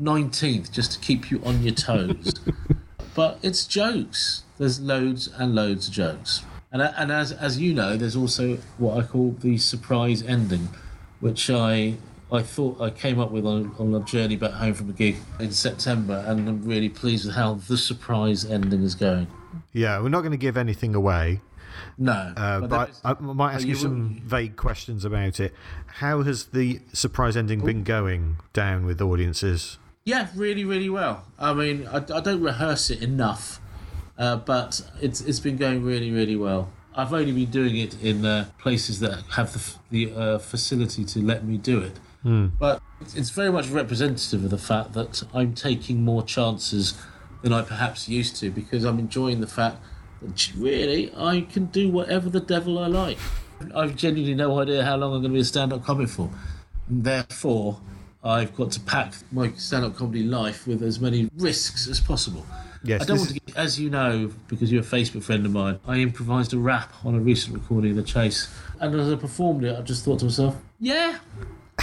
[0.00, 2.34] 19th just to keep you on your toes.
[3.14, 4.44] but it's jokes.
[4.58, 6.42] There's loads and loads of jokes.
[6.72, 10.68] And, and as, as you know, there's also what I call the surprise ending,
[11.20, 11.94] which I
[12.32, 15.16] I thought I came up with on, on a journey back home from a gig
[15.38, 19.26] in September, and I'm really pleased with how the surprise ending is going.
[19.72, 21.40] Yeah, we're not going to give anything away,
[21.98, 25.40] No, uh, but but is- I, I might ask you, you some vague questions about
[25.40, 25.52] it.
[25.86, 29.78] How has the surprise ending been going down with audiences?
[30.04, 31.24] Yeah, really, really well.
[31.38, 33.60] I mean, I, I don't rehearse it enough,
[34.18, 36.70] uh, but it's it's been going really, really well.
[36.94, 41.20] I've only been doing it in uh, places that have the, the uh, facility to
[41.20, 41.98] let me do it.
[42.22, 42.48] Hmm.
[42.58, 46.94] But it's- it's very much representative of the fact that I'm taking more chances
[47.42, 49.78] than I perhaps used to because I'm enjoying the fact
[50.22, 53.18] that really I can do whatever the devil I like.
[53.74, 56.30] I've genuinely no idea how long I'm going to be a stand-up comic for,
[56.88, 57.80] and therefore
[58.22, 62.44] I've got to pack my stand-up comedy life with as many risks as possible.
[62.82, 65.52] Yes, I don't want to get, as you know, because you're a Facebook friend of
[65.52, 68.48] mine, I improvised a rap on a recent recording of The Chase.
[68.78, 71.18] And as I performed it, I just thought to myself, yeah,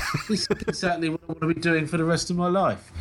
[0.30, 2.92] this is exactly what I want to be doing for the rest of my life.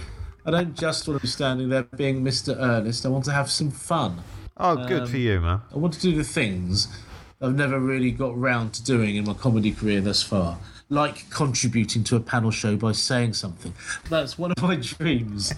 [0.44, 2.56] I don't just want to be standing there being Mr.
[2.58, 3.04] Ernest.
[3.04, 4.22] I want to have some fun.
[4.56, 5.60] Oh, good for you, man.
[5.74, 6.88] I want to do the things
[7.40, 10.58] I've never really got round to doing in my comedy career thus far.
[10.88, 13.74] Like contributing to a panel show by saying something.
[14.08, 15.52] That's one of my dreams.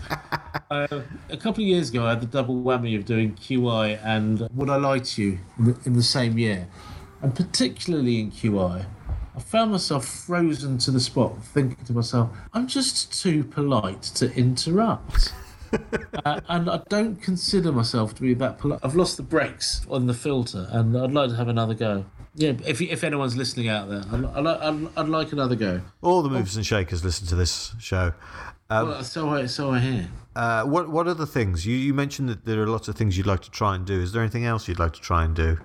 [0.70, 4.48] uh, a couple of years ago, I had the double whammy of doing QI and
[4.54, 6.66] Would I Lie to You in the, in the same year.
[7.20, 8.86] And particularly in QI,
[9.38, 14.34] I found myself frozen to the spot, thinking to myself, I'm just too polite to
[14.34, 15.32] interrupt.
[16.24, 18.80] Uh, and I don't consider myself to be that polite.
[18.82, 22.06] I've lost the brakes on the filter, and I'd like to have another go.
[22.34, 25.82] Yeah, if if anyone's listening out there, I'd, I'd, like- I'd, I'd like another go.
[26.00, 28.14] All the movers and shakers listen to this show.
[28.70, 30.08] well, so I so I hear.
[30.34, 31.66] Uh, what what other things?
[31.66, 34.00] You you mentioned that there are lots of things you'd like to try and do.
[34.00, 35.58] Is there anything else you'd like to try and do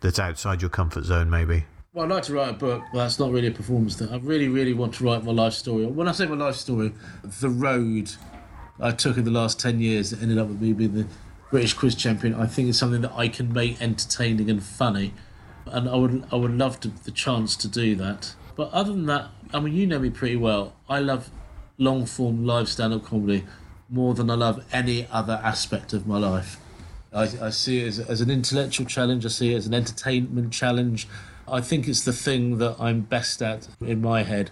[0.00, 1.66] that's outside your comfort zone, maybe?
[1.94, 4.08] Well, I'd like to write a book, but that's not really a performance thing.
[4.08, 5.84] I really, really want to write my life story.
[5.84, 8.10] When I say my life story, the road
[8.80, 11.06] I took in the last 10 years that ended up with me being the
[11.50, 15.12] British quiz champion, I think is something that I can make entertaining and funny.
[15.66, 18.36] And I would, I would love to, the chance to do that.
[18.56, 20.74] But other than that, I mean, you know me pretty well.
[20.88, 21.28] I love
[21.76, 23.44] long form live stand up comedy
[23.90, 26.58] more than I love any other aspect of my life.
[27.12, 29.26] I, I see it as, as an intellectual challenge.
[29.26, 31.06] I see it as an entertainment challenge.
[31.52, 34.50] I think it's the thing that I'm best at in my head.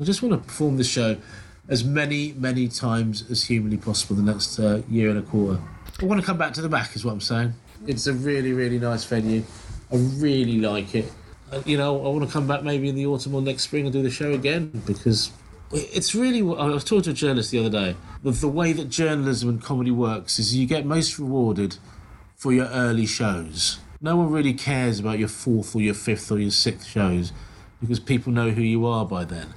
[0.00, 1.16] I just want to perform the show
[1.68, 5.60] as many, many times as humanly possible the next uh, year and a quarter.
[6.00, 7.54] I want to come back to the Mac, is what I'm saying.
[7.88, 9.42] It's a really, really nice venue.
[9.92, 11.10] I really like it.
[11.50, 13.84] Uh, you know, I want to come back maybe in the autumn or next spring
[13.84, 15.32] and do the show again because
[15.72, 16.38] it's really.
[16.40, 17.96] I was talking to a journalist the other day.
[18.22, 21.78] The way that journalism and comedy works is you get most rewarded
[22.36, 23.80] for your early shows.
[24.00, 27.32] No one really cares about your fourth or your fifth or your sixth shows
[27.80, 29.54] because people know who you are by then.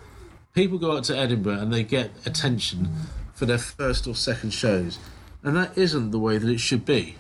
[0.54, 2.89] People go out to Edinburgh and they get attention
[3.34, 4.97] for their first or second shows,
[5.43, 7.15] and that isn't the way that it should be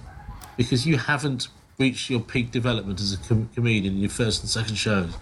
[0.57, 4.49] because you haven't reached your peak development as a com- comedian in your first and
[4.49, 5.13] second shows.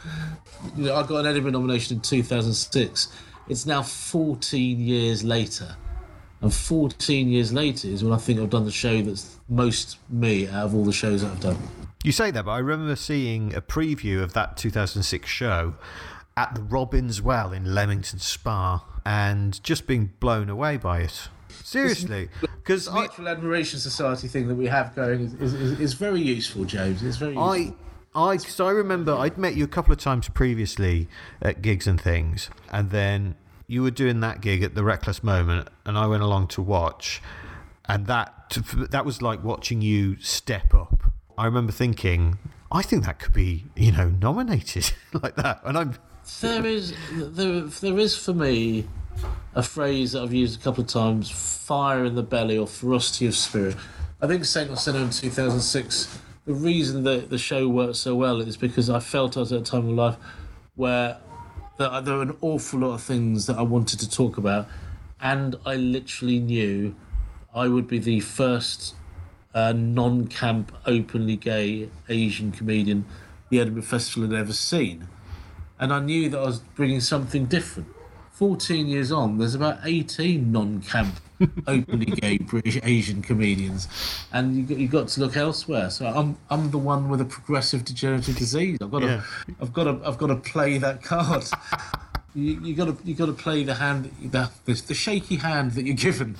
[0.75, 3.07] You know, I got an Edinburgh nomination in 2006.
[3.47, 5.75] It's now 14 years later.
[6.41, 10.47] And 14 years later is when I think I've done the show that's most me
[10.47, 11.57] out of all the shows that I've done.
[12.03, 15.75] You say that, but I remember seeing a preview of that 2006 show
[16.37, 21.27] at the Robbins Well in Leamington Spa and just being blown away by it.
[21.49, 25.93] Seriously, because I, Mutual Admiration Society thing that we have going is, is, is, is
[25.93, 27.03] very useful, James.
[27.03, 27.49] It's very useful.
[27.49, 27.73] I,
[28.15, 31.09] I, so I remember I'd met you a couple of times previously
[31.41, 33.35] at gigs and things, and then
[33.67, 37.21] you were doing that gig at the Reckless Moment, and I went along to watch,
[37.89, 38.57] and that
[38.91, 41.08] that was like watching you step up.
[41.39, 42.37] I remember thinking,
[42.69, 45.95] I think that could be, you know, nominated like that, and I'm.
[46.41, 48.85] There is there, there is for me
[49.55, 53.25] a phrase that I've used a couple of times: fire in the belly or ferocity
[53.25, 53.77] of spirit.
[54.21, 56.19] I think Saint or Sinha in 2006.
[56.45, 59.61] The reason that the show worked so well is because I felt I was at
[59.61, 60.17] a time of life
[60.75, 61.19] where
[61.77, 64.67] there, there were an awful lot of things that I wanted to talk about,
[65.21, 66.95] and I literally knew
[67.55, 68.95] I would be the first
[69.59, 73.05] uh, non-camp, openly gay Asian comedian
[73.49, 75.07] the Edinburgh Festival had ever seen
[75.79, 77.87] and I knew that I was bringing something different.
[78.33, 81.15] 14 years on, there's about 18 non camp,
[81.67, 83.87] openly gay British Asian comedians,
[84.31, 85.89] and you got, you got to look elsewhere.
[85.89, 88.77] So I'm I'm the one with a progressive degenerative disease.
[88.81, 89.17] I've got Yeah.
[89.47, 91.43] to I've got to I've got to play that card.
[92.35, 95.95] You, you gotta you gotta play the hand the, the the shaky hand that you're
[95.95, 96.35] given.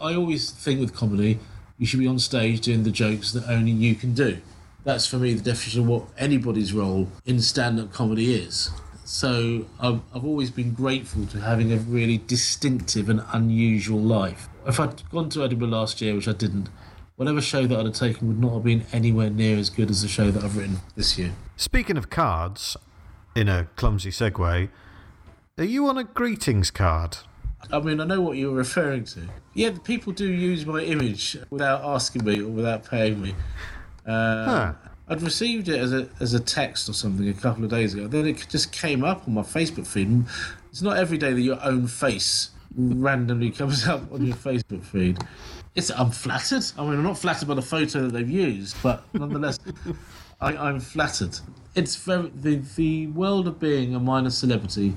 [0.00, 1.38] I always think with comedy,
[1.80, 4.36] you should be on stage doing the jokes that only you can do.
[4.84, 8.70] That's for me the definition of what anybody's role in stand-up comedy is.
[9.04, 14.46] So I've, I've always been grateful to having a really distinctive and unusual life.
[14.66, 16.68] If I'd gone to Edinburgh last year, which I didn't,
[17.16, 20.02] whatever show that I'd have taken would not have been anywhere near as good as
[20.02, 21.32] the show that I've written this year.
[21.56, 22.76] Speaking of cards,
[23.34, 24.68] in a clumsy segue,
[25.58, 27.16] are you on a greetings card?
[27.72, 29.20] I mean, I know what you're referring to.
[29.54, 33.34] Yeah, people do use my image without asking me or without paying me.
[34.06, 34.72] Uh, Huh.
[35.08, 38.06] I'd received it as a as a text or something a couple of days ago.
[38.06, 40.24] Then it just came up on my Facebook feed.
[40.70, 45.18] It's not every day that your own face randomly comes up on your Facebook feed.
[45.74, 46.64] It's I'm flattered.
[46.78, 49.58] I mean, I'm not flattered by the photo that they've used, but nonetheless,
[50.40, 51.36] I, I'm flattered.
[51.74, 54.94] It's very the the world of being a minor celebrity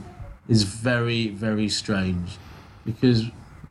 [0.47, 2.38] is very very strange
[2.86, 3.26] because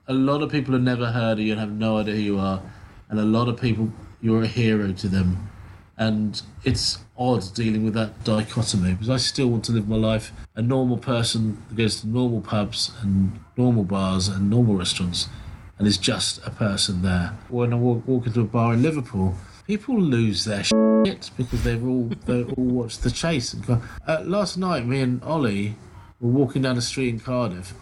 [0.08, 2.38] a lot of people have never heard of you and have no idea who you
[2.38, 2.62] are,
[3.08, 5.48] and a lot of people you're a hero to them,
[5.96, 10.32] and it's odd dealing with that dichotomy because I still want to live my life
[10.56, 15.28] a normal person that goes to normal pubs and normal bars and normal restaurants,
[15.78, 17.36] and is just a person there.
[17.48, 19.34] When I walk, walk into a bar in Liverpool,
[19.66, 23.54] people lose their shit because they've all they all watched the chase.
[23.54, 25.76] And uh, last night, me and Ollie
[26.20, 27.74] were walking down the street in Cardiff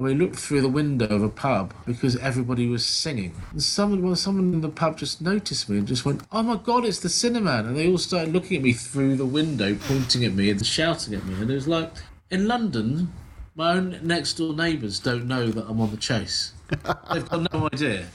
[0.00, 3.34] and we looked through the window of a pub because everybody was singing.
[3.52, 6.56] And someone, well, someone in the pub just noticed me and just went, "Oh my
[6.56, 10.24] God, it's the Sinnerman!" And they all started looking at me through the window, pointing
[10.24, 11.34] at me and shouting at me.
[11.34, 11.92] And it was like,
[12.30, 13.12] in London,
[13.54, 16.52] my own next door neighbours don't know that I'm on the chase.
[17.12, 18.06] They've got no idea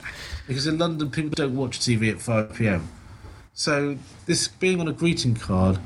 [0.47, 2.89] because in London people don't watch TV at 5 p.m.
[3.53, 3.95] So
[4.25, 5.77] this being on a greeting card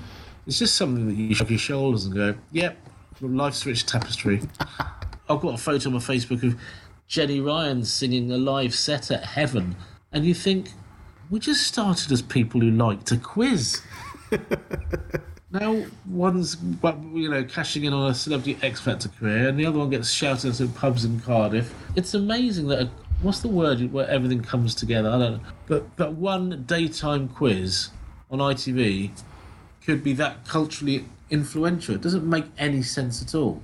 [0.47, 2.77] is just something that you shrug your shoulders and go, "Yep,
[3.19, 4.41] life's rich tapestry."
[5.29, 6.59] I've got a photo on my Facebook of
[7.07, 9.75] Jenny Ryan singing a live set at Heaven,
[10.11, 10.69] and you think
[11.29, 13.79] we just started as people who like to quiz.
[15.51, 16.57] now one's
[17.13, 20.09] you know cashing in on a celebrity X Factor career, and the other one gets
[20.09, 21.73] shouted at in pubs in Cardiff.
[21.95, 22.89] It's amazing that a,
[23.21, 25.09] what's the word where everything comes together?
[25.09, 27.89] I don't know, but but one daytime quiz
[28.31, 29.11] on ITV
[29.85, 31.93] could be that culturally influential.
[31.93, 33.61] It doesn't make any sense at all.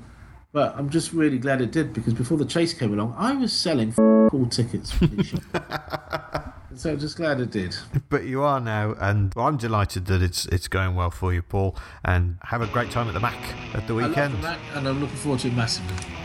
[0.55, 3.51] But I'm just really glad it did because before the chase came along, I was
[3.51, 5.41] selling all tickets for these shows.
[6.77, 7.75] so I'm just glad it did.
[8.07, 11.75] But you are now, and I'm delighted that it's it's going well for you, Paul.
[12.05, 13.35] And have a great time at the Mac
[13.73, 14.35] at the weekend.
[14.35, 16.24] the Mac, and I'm looking forward to it massively.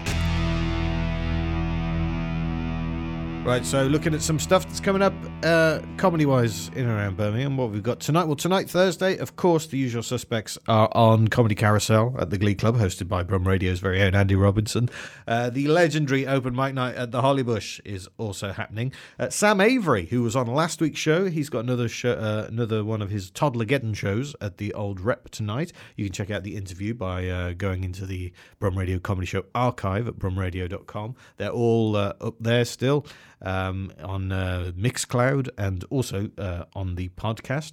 [3.50, 7.16] Right, so looking at some stuff that's coming up uh, comedy wise in and around
[7.16, 7.56] Birmingham.
[7.56, 8.26] What we've got tonight?
[8.26, 12.54] Well, tonight, Thursday, of course, the usual suspects are on Comedy Carousel at the Glee
[12.54, 14.88] Club, hosted by Brum Radio's very own Andy Robinson.
[15.26, 18.92] Uh, the legendary open mic night at the Hollybush is also happening.
[19.18, 22.84] Uh, Sam Avery, who was on last week's show, he's got another show, uh, another
[22.84, 25.72] one of his Toddlergeddon shows at the Old Rep tonight.
[25.96, 29.46] You can check out the interview by uh, going into the Brum Radio Comedy Show
[29.56, 31.16] archive at brumradio.com.
[31.36, 33.04] They're all uh, up there still
[33.42, 37.72] um, on uh, Mixcloud and also uh, on the podcast.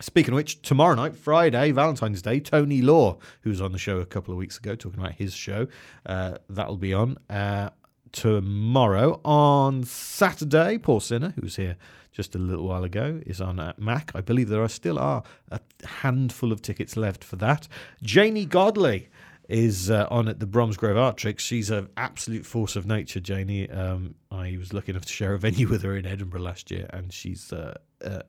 [0.00, 3.98] Speaking of which, tomorrow night, Friday, Valentine's Day, Tony Law, who was on the show
[3.98, 5.68] a couple of weeks ago talking about his show,
[6.06, 7.16] uh, that'll be on.
[7.30, 7.70] Uh,
[8.10, 11.76] tomorrow, on Saturday, Paul Sinha, who was here
[12.10, 14.12] just a little while ago, is on at Mac.
[14.14, 17.68] I believe there are still are a handful of tickets left for that.
[18.02, 19.08] Janey Godley
[19.48, 21.40] is uh, on at the Bromsgrove Artrix.
[21.40, 23.68] She's an absolute force of nature, Janey.
[23.70, 26.88] Um, I was lucky enough to share a venue with her in Edinburgh last year,
[26.92, 27.52] and she's.
[27.52, 28.22] Uh, uh,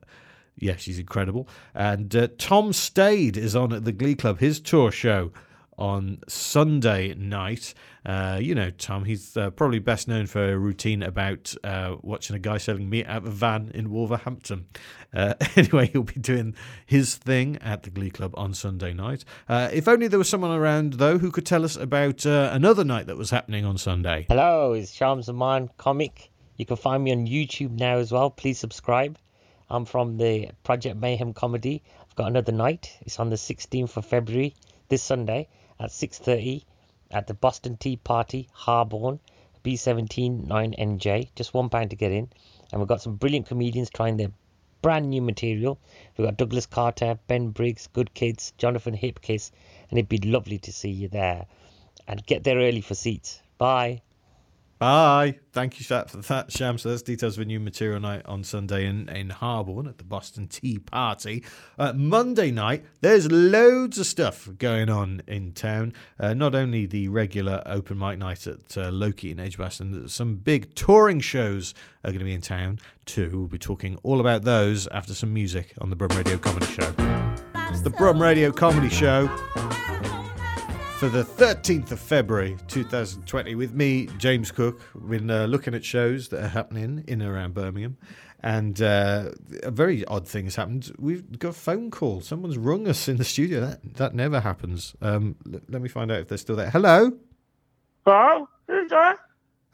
[0.58, 1.48] yeah, she's incredible.
[1.74, 5.30] And uh, Tom Stade is on at the Glee Club, his tour show
[5.78, 7.74] on Sunday night.
[8.04, 12.36] Uh, you know, Tom, he's uh, probably best known for a routine about uh, watching
[12.36, 14.66] a guy selling meat out of a van in Wolverhampton.
[15.12, 16.54] Uh, anyway, he'll be doing
[16.86, 19.24] his thing at the Glee Club on Sunday night.
[19.48, 22.84] Uh, if only there was someone around, though, who could tell us about uh, another
[22.84, 24.26] night that was happening on Sunday.
[24.28, 26.30] Hello, it's Shams Aman Comic.
[26.56, 28.30] You can find me on YouTube now as well.
[28.30, 29.18] Please subscribe.
[29.68, 31.82] I'm from the Project Mayhem Comedy.
[32.08, 32.96] I've got another night.
[33.00, 34.54] It's on the 16th of February,
[34.88, 36.64] this Sunday at 6:30
[37.10, 39.20] at the Boston Tea Party, Harborne,
[39.62, 41.30] B17 9NJ.
[41.34, 42.28] Just one pound to get in.
[42.70, 44.32] And we've got some brilliant comedians trying their
[44.82, 45.78] brand new material.
[46.16, 49.50] We've got Douglas Carter, Ben Briggs, Good Kids, Jonathan Hipkiss,
[49.90, 51.46] and it'd be lovely to see you there.
[52.06, 53.42] And get there early for seats.
[53.58, 54.02] Bye.
[54.78, 55.38] Bye.
[55.52, 56.76] Thank you that, for that, Sham.
[56.76, 60.04] So that's details of a new material night on Sunday in, in Harborne at the
[60.04, 61.42] Boston Tea Party.
[61.78, 65.94] Uh, Monday night, there's loads of stuff going on in town.
[66.20, 70.74] Uh, not only the regular open mic night at uh, Loki in Edgbaston, some big
[70.74, 71.72] touring shows
[72.04, 73.30] are going to be in town too.
[73.32, 76.94] We'll be talking all about those after some music on the Brum Radio Comedy Show.
[77.70, 79.26] It's the Brum Radio Comedy Show
[80.98, 84.80] for the 13th of February 2020 with me, James Cook.
[84.94, 87.98] We've been uh, looking at shows that are happening in and around Birmingham.
[88.42, 89.30] And uh,
[89.62, 90.90] a very odd thing has happened.
[90.98, 92.22] We've got a phone call.
[92.22, 93.60] Someone's rung us in the studio.
[93.60, 94.94] That that never happens.
[95.02, 96.70] Um, l- let me find out if they're still there.
[96.70, 97.12] Hello?
[98.06, 98.48] Hello?
[98.68, 99.18] Who's that?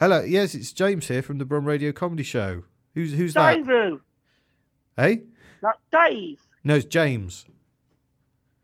[0.00, 0.22] Hello.
[0.22, 2.62] Yes, it's James here from the Brum Radio Comedy Show.
[2.94, 3.56] Who's who's that?
[3.56, 4.00] Dave who?
[4.96, 5.22] Hey?
[5.60, 6.40] That Dave.
[6.64, 7.44] No, it's James.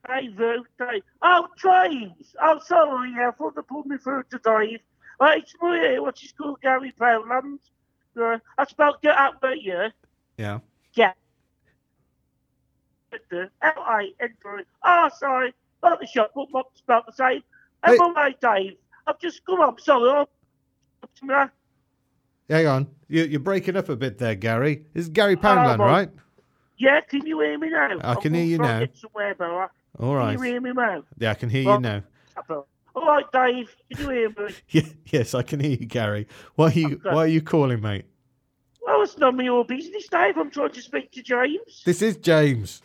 [0.08, 0.64] Dave who?
[0.78, 1.02] Dave.
[1.22, 2.34] Oh, James.
[2.40, 3.12] Oh, sorry.
[3.18, 4.80] I thought they pulled me through to Dave.
[5.20, 7.58] Uh, it's me, what's his called, Gary Poundland.
[8.20, 9.88] Uh, I spelled get out but yeah.
[10.36, 10.58] Yeah.
[10.94, 11.16] Get.
[13.62, 14.64] L-I-N-D.
[14.84, 15.54] Oh, sorry.
[15.82, 17.42] Not the shot, but not spelled the same.
[17.84, 17.96] Hey.
[17.96, 18.10] Hey.
[18.12, 18.76] my Dave.
[19.06, 20.10] I've just come up, sorry.
[20.10, 20.26] I'm
[21.02, 21.34] up to me.
[22.50, 22.86] Hang on.
[23.08, 24.86] You, you're breaking up a bit there, Gary.
[24.94, 26.10] This is Gary Poundland, well- right?
[26.80, 27.98] Yeah, can you hear me now?
[28.02, 28.84] I can I'm hear you now.
[28.94, 29.34] Somewhere.
[29.98, 30.36] All right.
[30.36, 31.02] Can you hear me now?
[31.18, 32.02] Yeah, I can hear you now.
[32.94, 33.74] All right, Dave.
[33.94, 34.54] Can you hear me?
[34.70, 36.26] Yeah, yes, I can hear you, Gary.
[36.56, 37.00] Why are you.
[37.02, 38.04] Why are you calling, mate?
[38.84, 40.36] Well, it's none of your business, Dave.
[40.36, 41.82] I'm trying to speak to James.
[41.84, 42.82] This is James.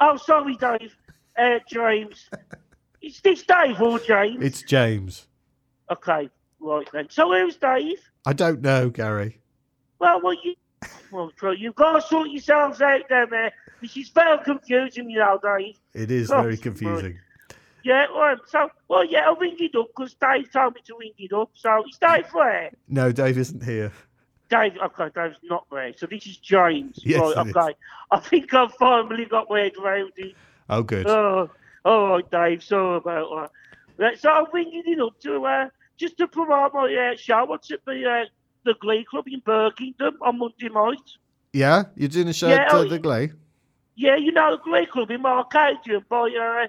[0.00, 0.94] Oh, sorry, Dave.
[1.38, 2.28] Uh, James.
[3.02, 4.42] Is this Dave or James?
[4.42, 5.28] It's James.
[5.92, 6.28] Okay,
[6.58, 7.08] right then.
[7.10, 7.98] So who's Dave?
[8.24, 9.38] I don't know, Gary.
[10.00, 10.54] Well, well, you.
[11.10, 13.52] Well, you've got to sort yourselves out down there.
[13.80, 15.78] This is very confusing, you know, Dave.
[15.94, 17.18] It is Oh, very confusing.
[17.84, 21.12] Yeah, well, so, well, yeah, I'll ring it up because Dave told me to ring
[21.18, 21.50] it up.
[21.54, 22.70] So, is Dave there?
[22.88, 23.92] No, Dave isn't here.
[24.48, 25.92] Dave, okay, Dave's not there.
[25.96, 27.00] So this is James.
[27.04, 27.56] Yes, right, it is.
[27.56, 27.74] okay.
[28.10, 30.34] I think I've finally got my head around it.
[30.68, 31.06] Oh, good.
[31.08, 31.50] Oh,
[31.84, 32.62] all right, Dave.
[32.62, 33.50] Sorry about that.
[34.04, 37.44] Right, so I'm ringing it up to uh, just to promote my uh, show.
[37.44, 38.24] What's at the uh,
[38.66, 41.00] the Glee Club in Birkingham on Monday night?
[41.52, 43.32] Yeah, you're doing a show Yeah, at uh, oh, the Glay.
[43.94, 46.66] Yeah, you know the Glee Club in Marcadian by uh,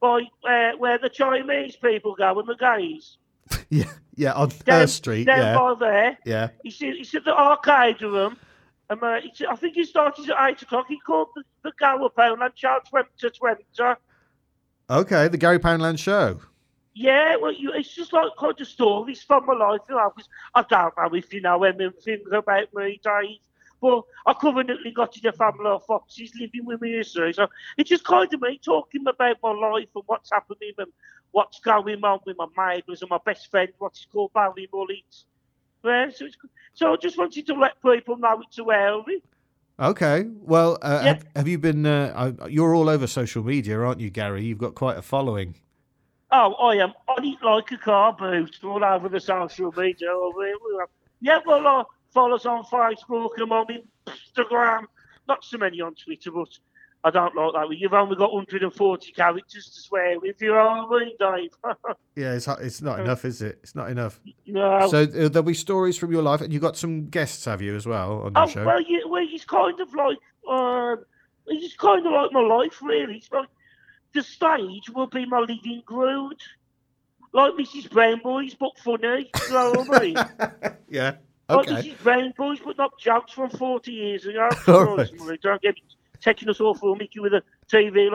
[0.00, 3.18] by uh, where the Chinese people go and the gays.
[3.70, 3.84] Yeah,
[4.16, 5.24] yeah, on Down, First Street.
[5.26, 6.18] down Yeah, by there.
[6.24, 6.48] yeah.
[6.64, 8.36] It's, it's at the arcade room.
[8.90, 10.86] Um, uh, it's, I think he started at eight o'clock.
[10.88, 13.64] He called the, the Gower Pound and charged twenty to twenty.
[14.90, 16.40] Okay, the Gary Poundland show.
[16.94, 20.28] Yeah, well, you, it's just like kind of stories from my life, you know, 'cause
[20.54, 23.38] I don't know if you know anything about me, Dave,
[23.80, 28.04] but I currently got in a family of foxes living with me, so it's just
[28.04, 30.92] kind of me talking about my life and what's happening and
[31.32, 35.24] what's going on with my neighbours and my best friend, what's called Barry Mullet.
[35.84, 36.26] Yeah, so,
[36.74, 39.06] so I just wanted to let people know it's of.
[39.80, 41.08] Okay, well, uh, Yeah.
[41.08, 41.84] have, have you been?
[41.84, 44.44] Uh, uh, you're all over social media, aren't you, Gary?
[44.44, 45.56] You've got quite a following.
[46.36, 50.08] Oh, I am on it like a car boot all over the social media.
[50.36, 50.88] We- we are-
[51.20, 53.66] Yeah, well, uh, follow us on Facebook, I'm on
[54.08, 54.86] Instagram.
[55.28, 56.48] Not so many on Twitter, but
[57.04, 57.78] I don't like that.
[57.78, 60.42] You've only got 140 characters to swear with.
[60.42, 61.50] You know what I mean, Dave?
[62.16, 63.60] Yeah, it's it's not enough, is it?
[63.62, 64.20] It's not enough.
[64.46, 64.88] no.
[64.88, 67.76] So uh, there'll be stories from your life, and you've got some guests, have you,
[67.76, 68.64] as well on your oh, show?
[68.64, 70.18] well, you, well, it's kind of like,
[71.46, 73.18] it's kind of like my life, really.
[73.18, 73.48] It's like
[74.14, 76.40] the stage will be my living ground.
[77.32, 77.90] Like Mrs.
[77.90, 79.30] Brown Boys, but funny.
[79.48, 80.16] You know what I mean?
[80.88, 81.16] yeah.
[81.50, 81.74] Okay.
[81.74, 84.48] this is Brown Boys, but not jokes from 40 years ago.
[84.68, 85.40] All right.
[85.42, 85.82] Don't get me
[86.20, 88.10] taking us all for a Mickey with a TV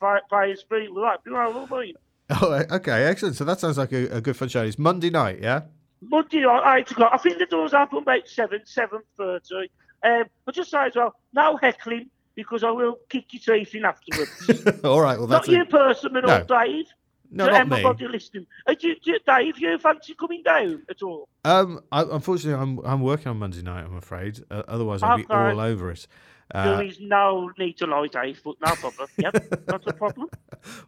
[0.00, 1.20] pay pay speed with that.
[1.24, 1.94] You know what I mean?
[2.30, 3.36] Oh, okay, excellent.
[3.36, 4.62] So that sounds like a, a good fun show.
[4.62, 5.62] It's Monday night, yeah.
[6.02, 7.10] Monday night, 8 o'clock.
[7.14, 9.68] I think the doors open about 7, 7.30.
[10.02, 13.84] Um, but just say as well, no heckling, because I will kick your teeth in
[13.84, 14.80] afterwards.
[14.84, 15.18] All right.
[15.18, 16.44] Well, that's not you a, personally, No.
[16.44, 16.86] Dave.
[17.30, 17.76] no, not me.
[17.78, 18.46] everybody listening.
[18.66, 21.28] Uh, do, do, Dave, you fancy coming down at all?
[21.44, 23.84] Um, I, unfortunately, I'm I'm working on Monday night.
[23.84, 24.40] I'm afraid.
[24.50, 26.06] Uh, otherwise, I'd be all over it.
[26.54, 29.08] Uh, there is no need to lie, Dave, but no problem.
[29.16, 30.28] Yep, not a problem.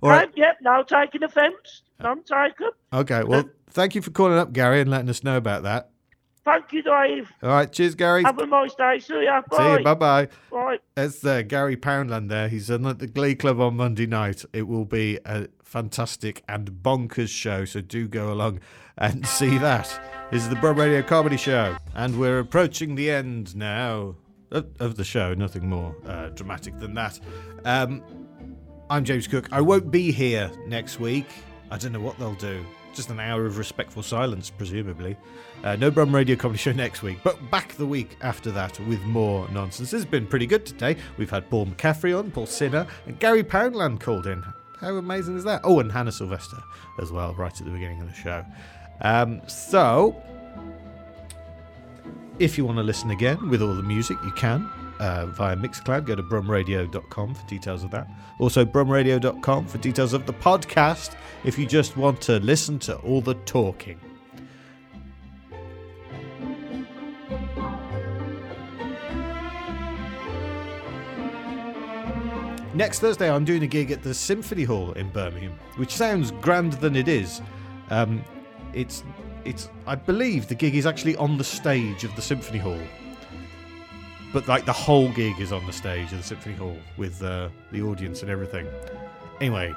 [0.02, 0.26] all right.
[0.26, 1.82] Right, yep, no taking offence.
[2.00, 2.70] None taken.
[2.92, 3.24] Okay.
[3.24, 5.90] Well, thank you for calling up, Gary, and letting us know about that.
[6.46, 7.32] Thank you, Dave.
[7.42, 7.70] All right.
[7.70, 8.22] Cheers, Gary.
[8.22, 9.00] Have a nice day.
[9.00, 9.42] See ya.
[9.52, 9.82] See you.
[9.82, 10.28] Bye bye.
[10.48, 10.78] Bye.
[10.94, 12.48] That's uh, Gary Poundland there.
[12.48, 14.44] He's on at the Glee Club on Monday night.
[14.52, 18.60] It will be a fantastic and bonkers show, so do go along
[18.96, 20.00] and see that.
[20.30, 24.14] This is the Brum Radio Comedy Show, and we're approaching the end now
[24.52, 25.34] of, of the show.
[25.34, 27.18] Nothing more uh, dramatic than that.
[27.64, 28.04] Um,
[28.88, 29.48] I'm James Cook.
[29.50, 31.26] I won't be here next week.
[31.72, 32.64] I don't know what they'll do.
[32.96, 35.18] Just an hour of respectful silence, presumably.
[35.62, 39.02] Uh, no Brum Radio Comedy Show next week, but back the week after that with
[39.02, 39.90] more nonsense.
[39.90, 40.96] Has been pretty good today.
[41.18, 44.42] We've had Paul McCaffrey on, Paul Sinha, and Gary Poundland called in.
[44.80, 45.60] How amazing is that?
[45.62, 46.56] Oh, and Hannah Sylvester
[46.98, 48.42] as well, right at the beginning of the show.
[49.02, 50.16] Um, so,
[52.38, 56.06] if you want to listen again with all the music, you can uh, via Mixcloud.
[56.06, 58.08] Go to brumradio.com for details of that.
[58.38, 63.20] Also, brumradio.com for details of the podcast if you just want to listen to all
[63.20, 64.00] the talking.
[72.76, 76.76] Next Thursday, I'm doing a gig at the Symphony Hall in Birmingham, which sounds grander
[76.76, 77.40] than it is.
[77.88, 78.22] Um,
[78.74, 79.02] it's,
[79.46, 79.70] it's.
[79.86, 82.78] I believe the gig is actually on the stage of the Symphony Hall,
[84.32, 87.48] but like the whole gig is on the stage of the Symphony Hall with uh,
[87.72, 88.66] the audience and everything.
[89.40, 89.74] Anyway,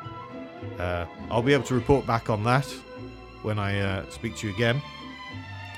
[0.79, 2.65] uh, I'll be able to report back on that
[3.41, 4.81] when I uh, speak to you again.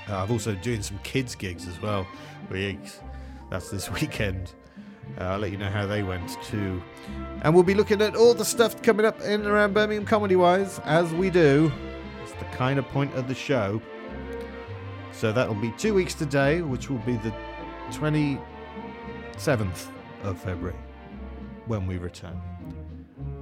[0.10, 2.08] Uh, I'm also doing some kids gigs as well.
[3.50, 4.54] That's this weekend.
[5.20, 6.82] Uh, I'll let you know how they went too.
[7.42, 10.36] And we'll be looking at all the stuff coming up in and around Birmingham comedy
[10.36, 11.72] wise, as we do.
[12.24, 13.82] It's the kind of point of the show.
[15.12, 17.34] So that'll be two weeks today, which will be the
[19.42, 19.88] 27th
[20.24, 20.76] of February
[21.66, 22.40] when we return.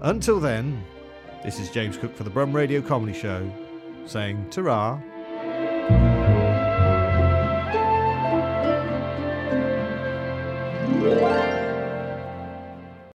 [0.01, 0.81] Until then,
[1.43, 3.51] this is James Cook for the Brum Radio Comedy Show
[4.05, 4.97] saying ta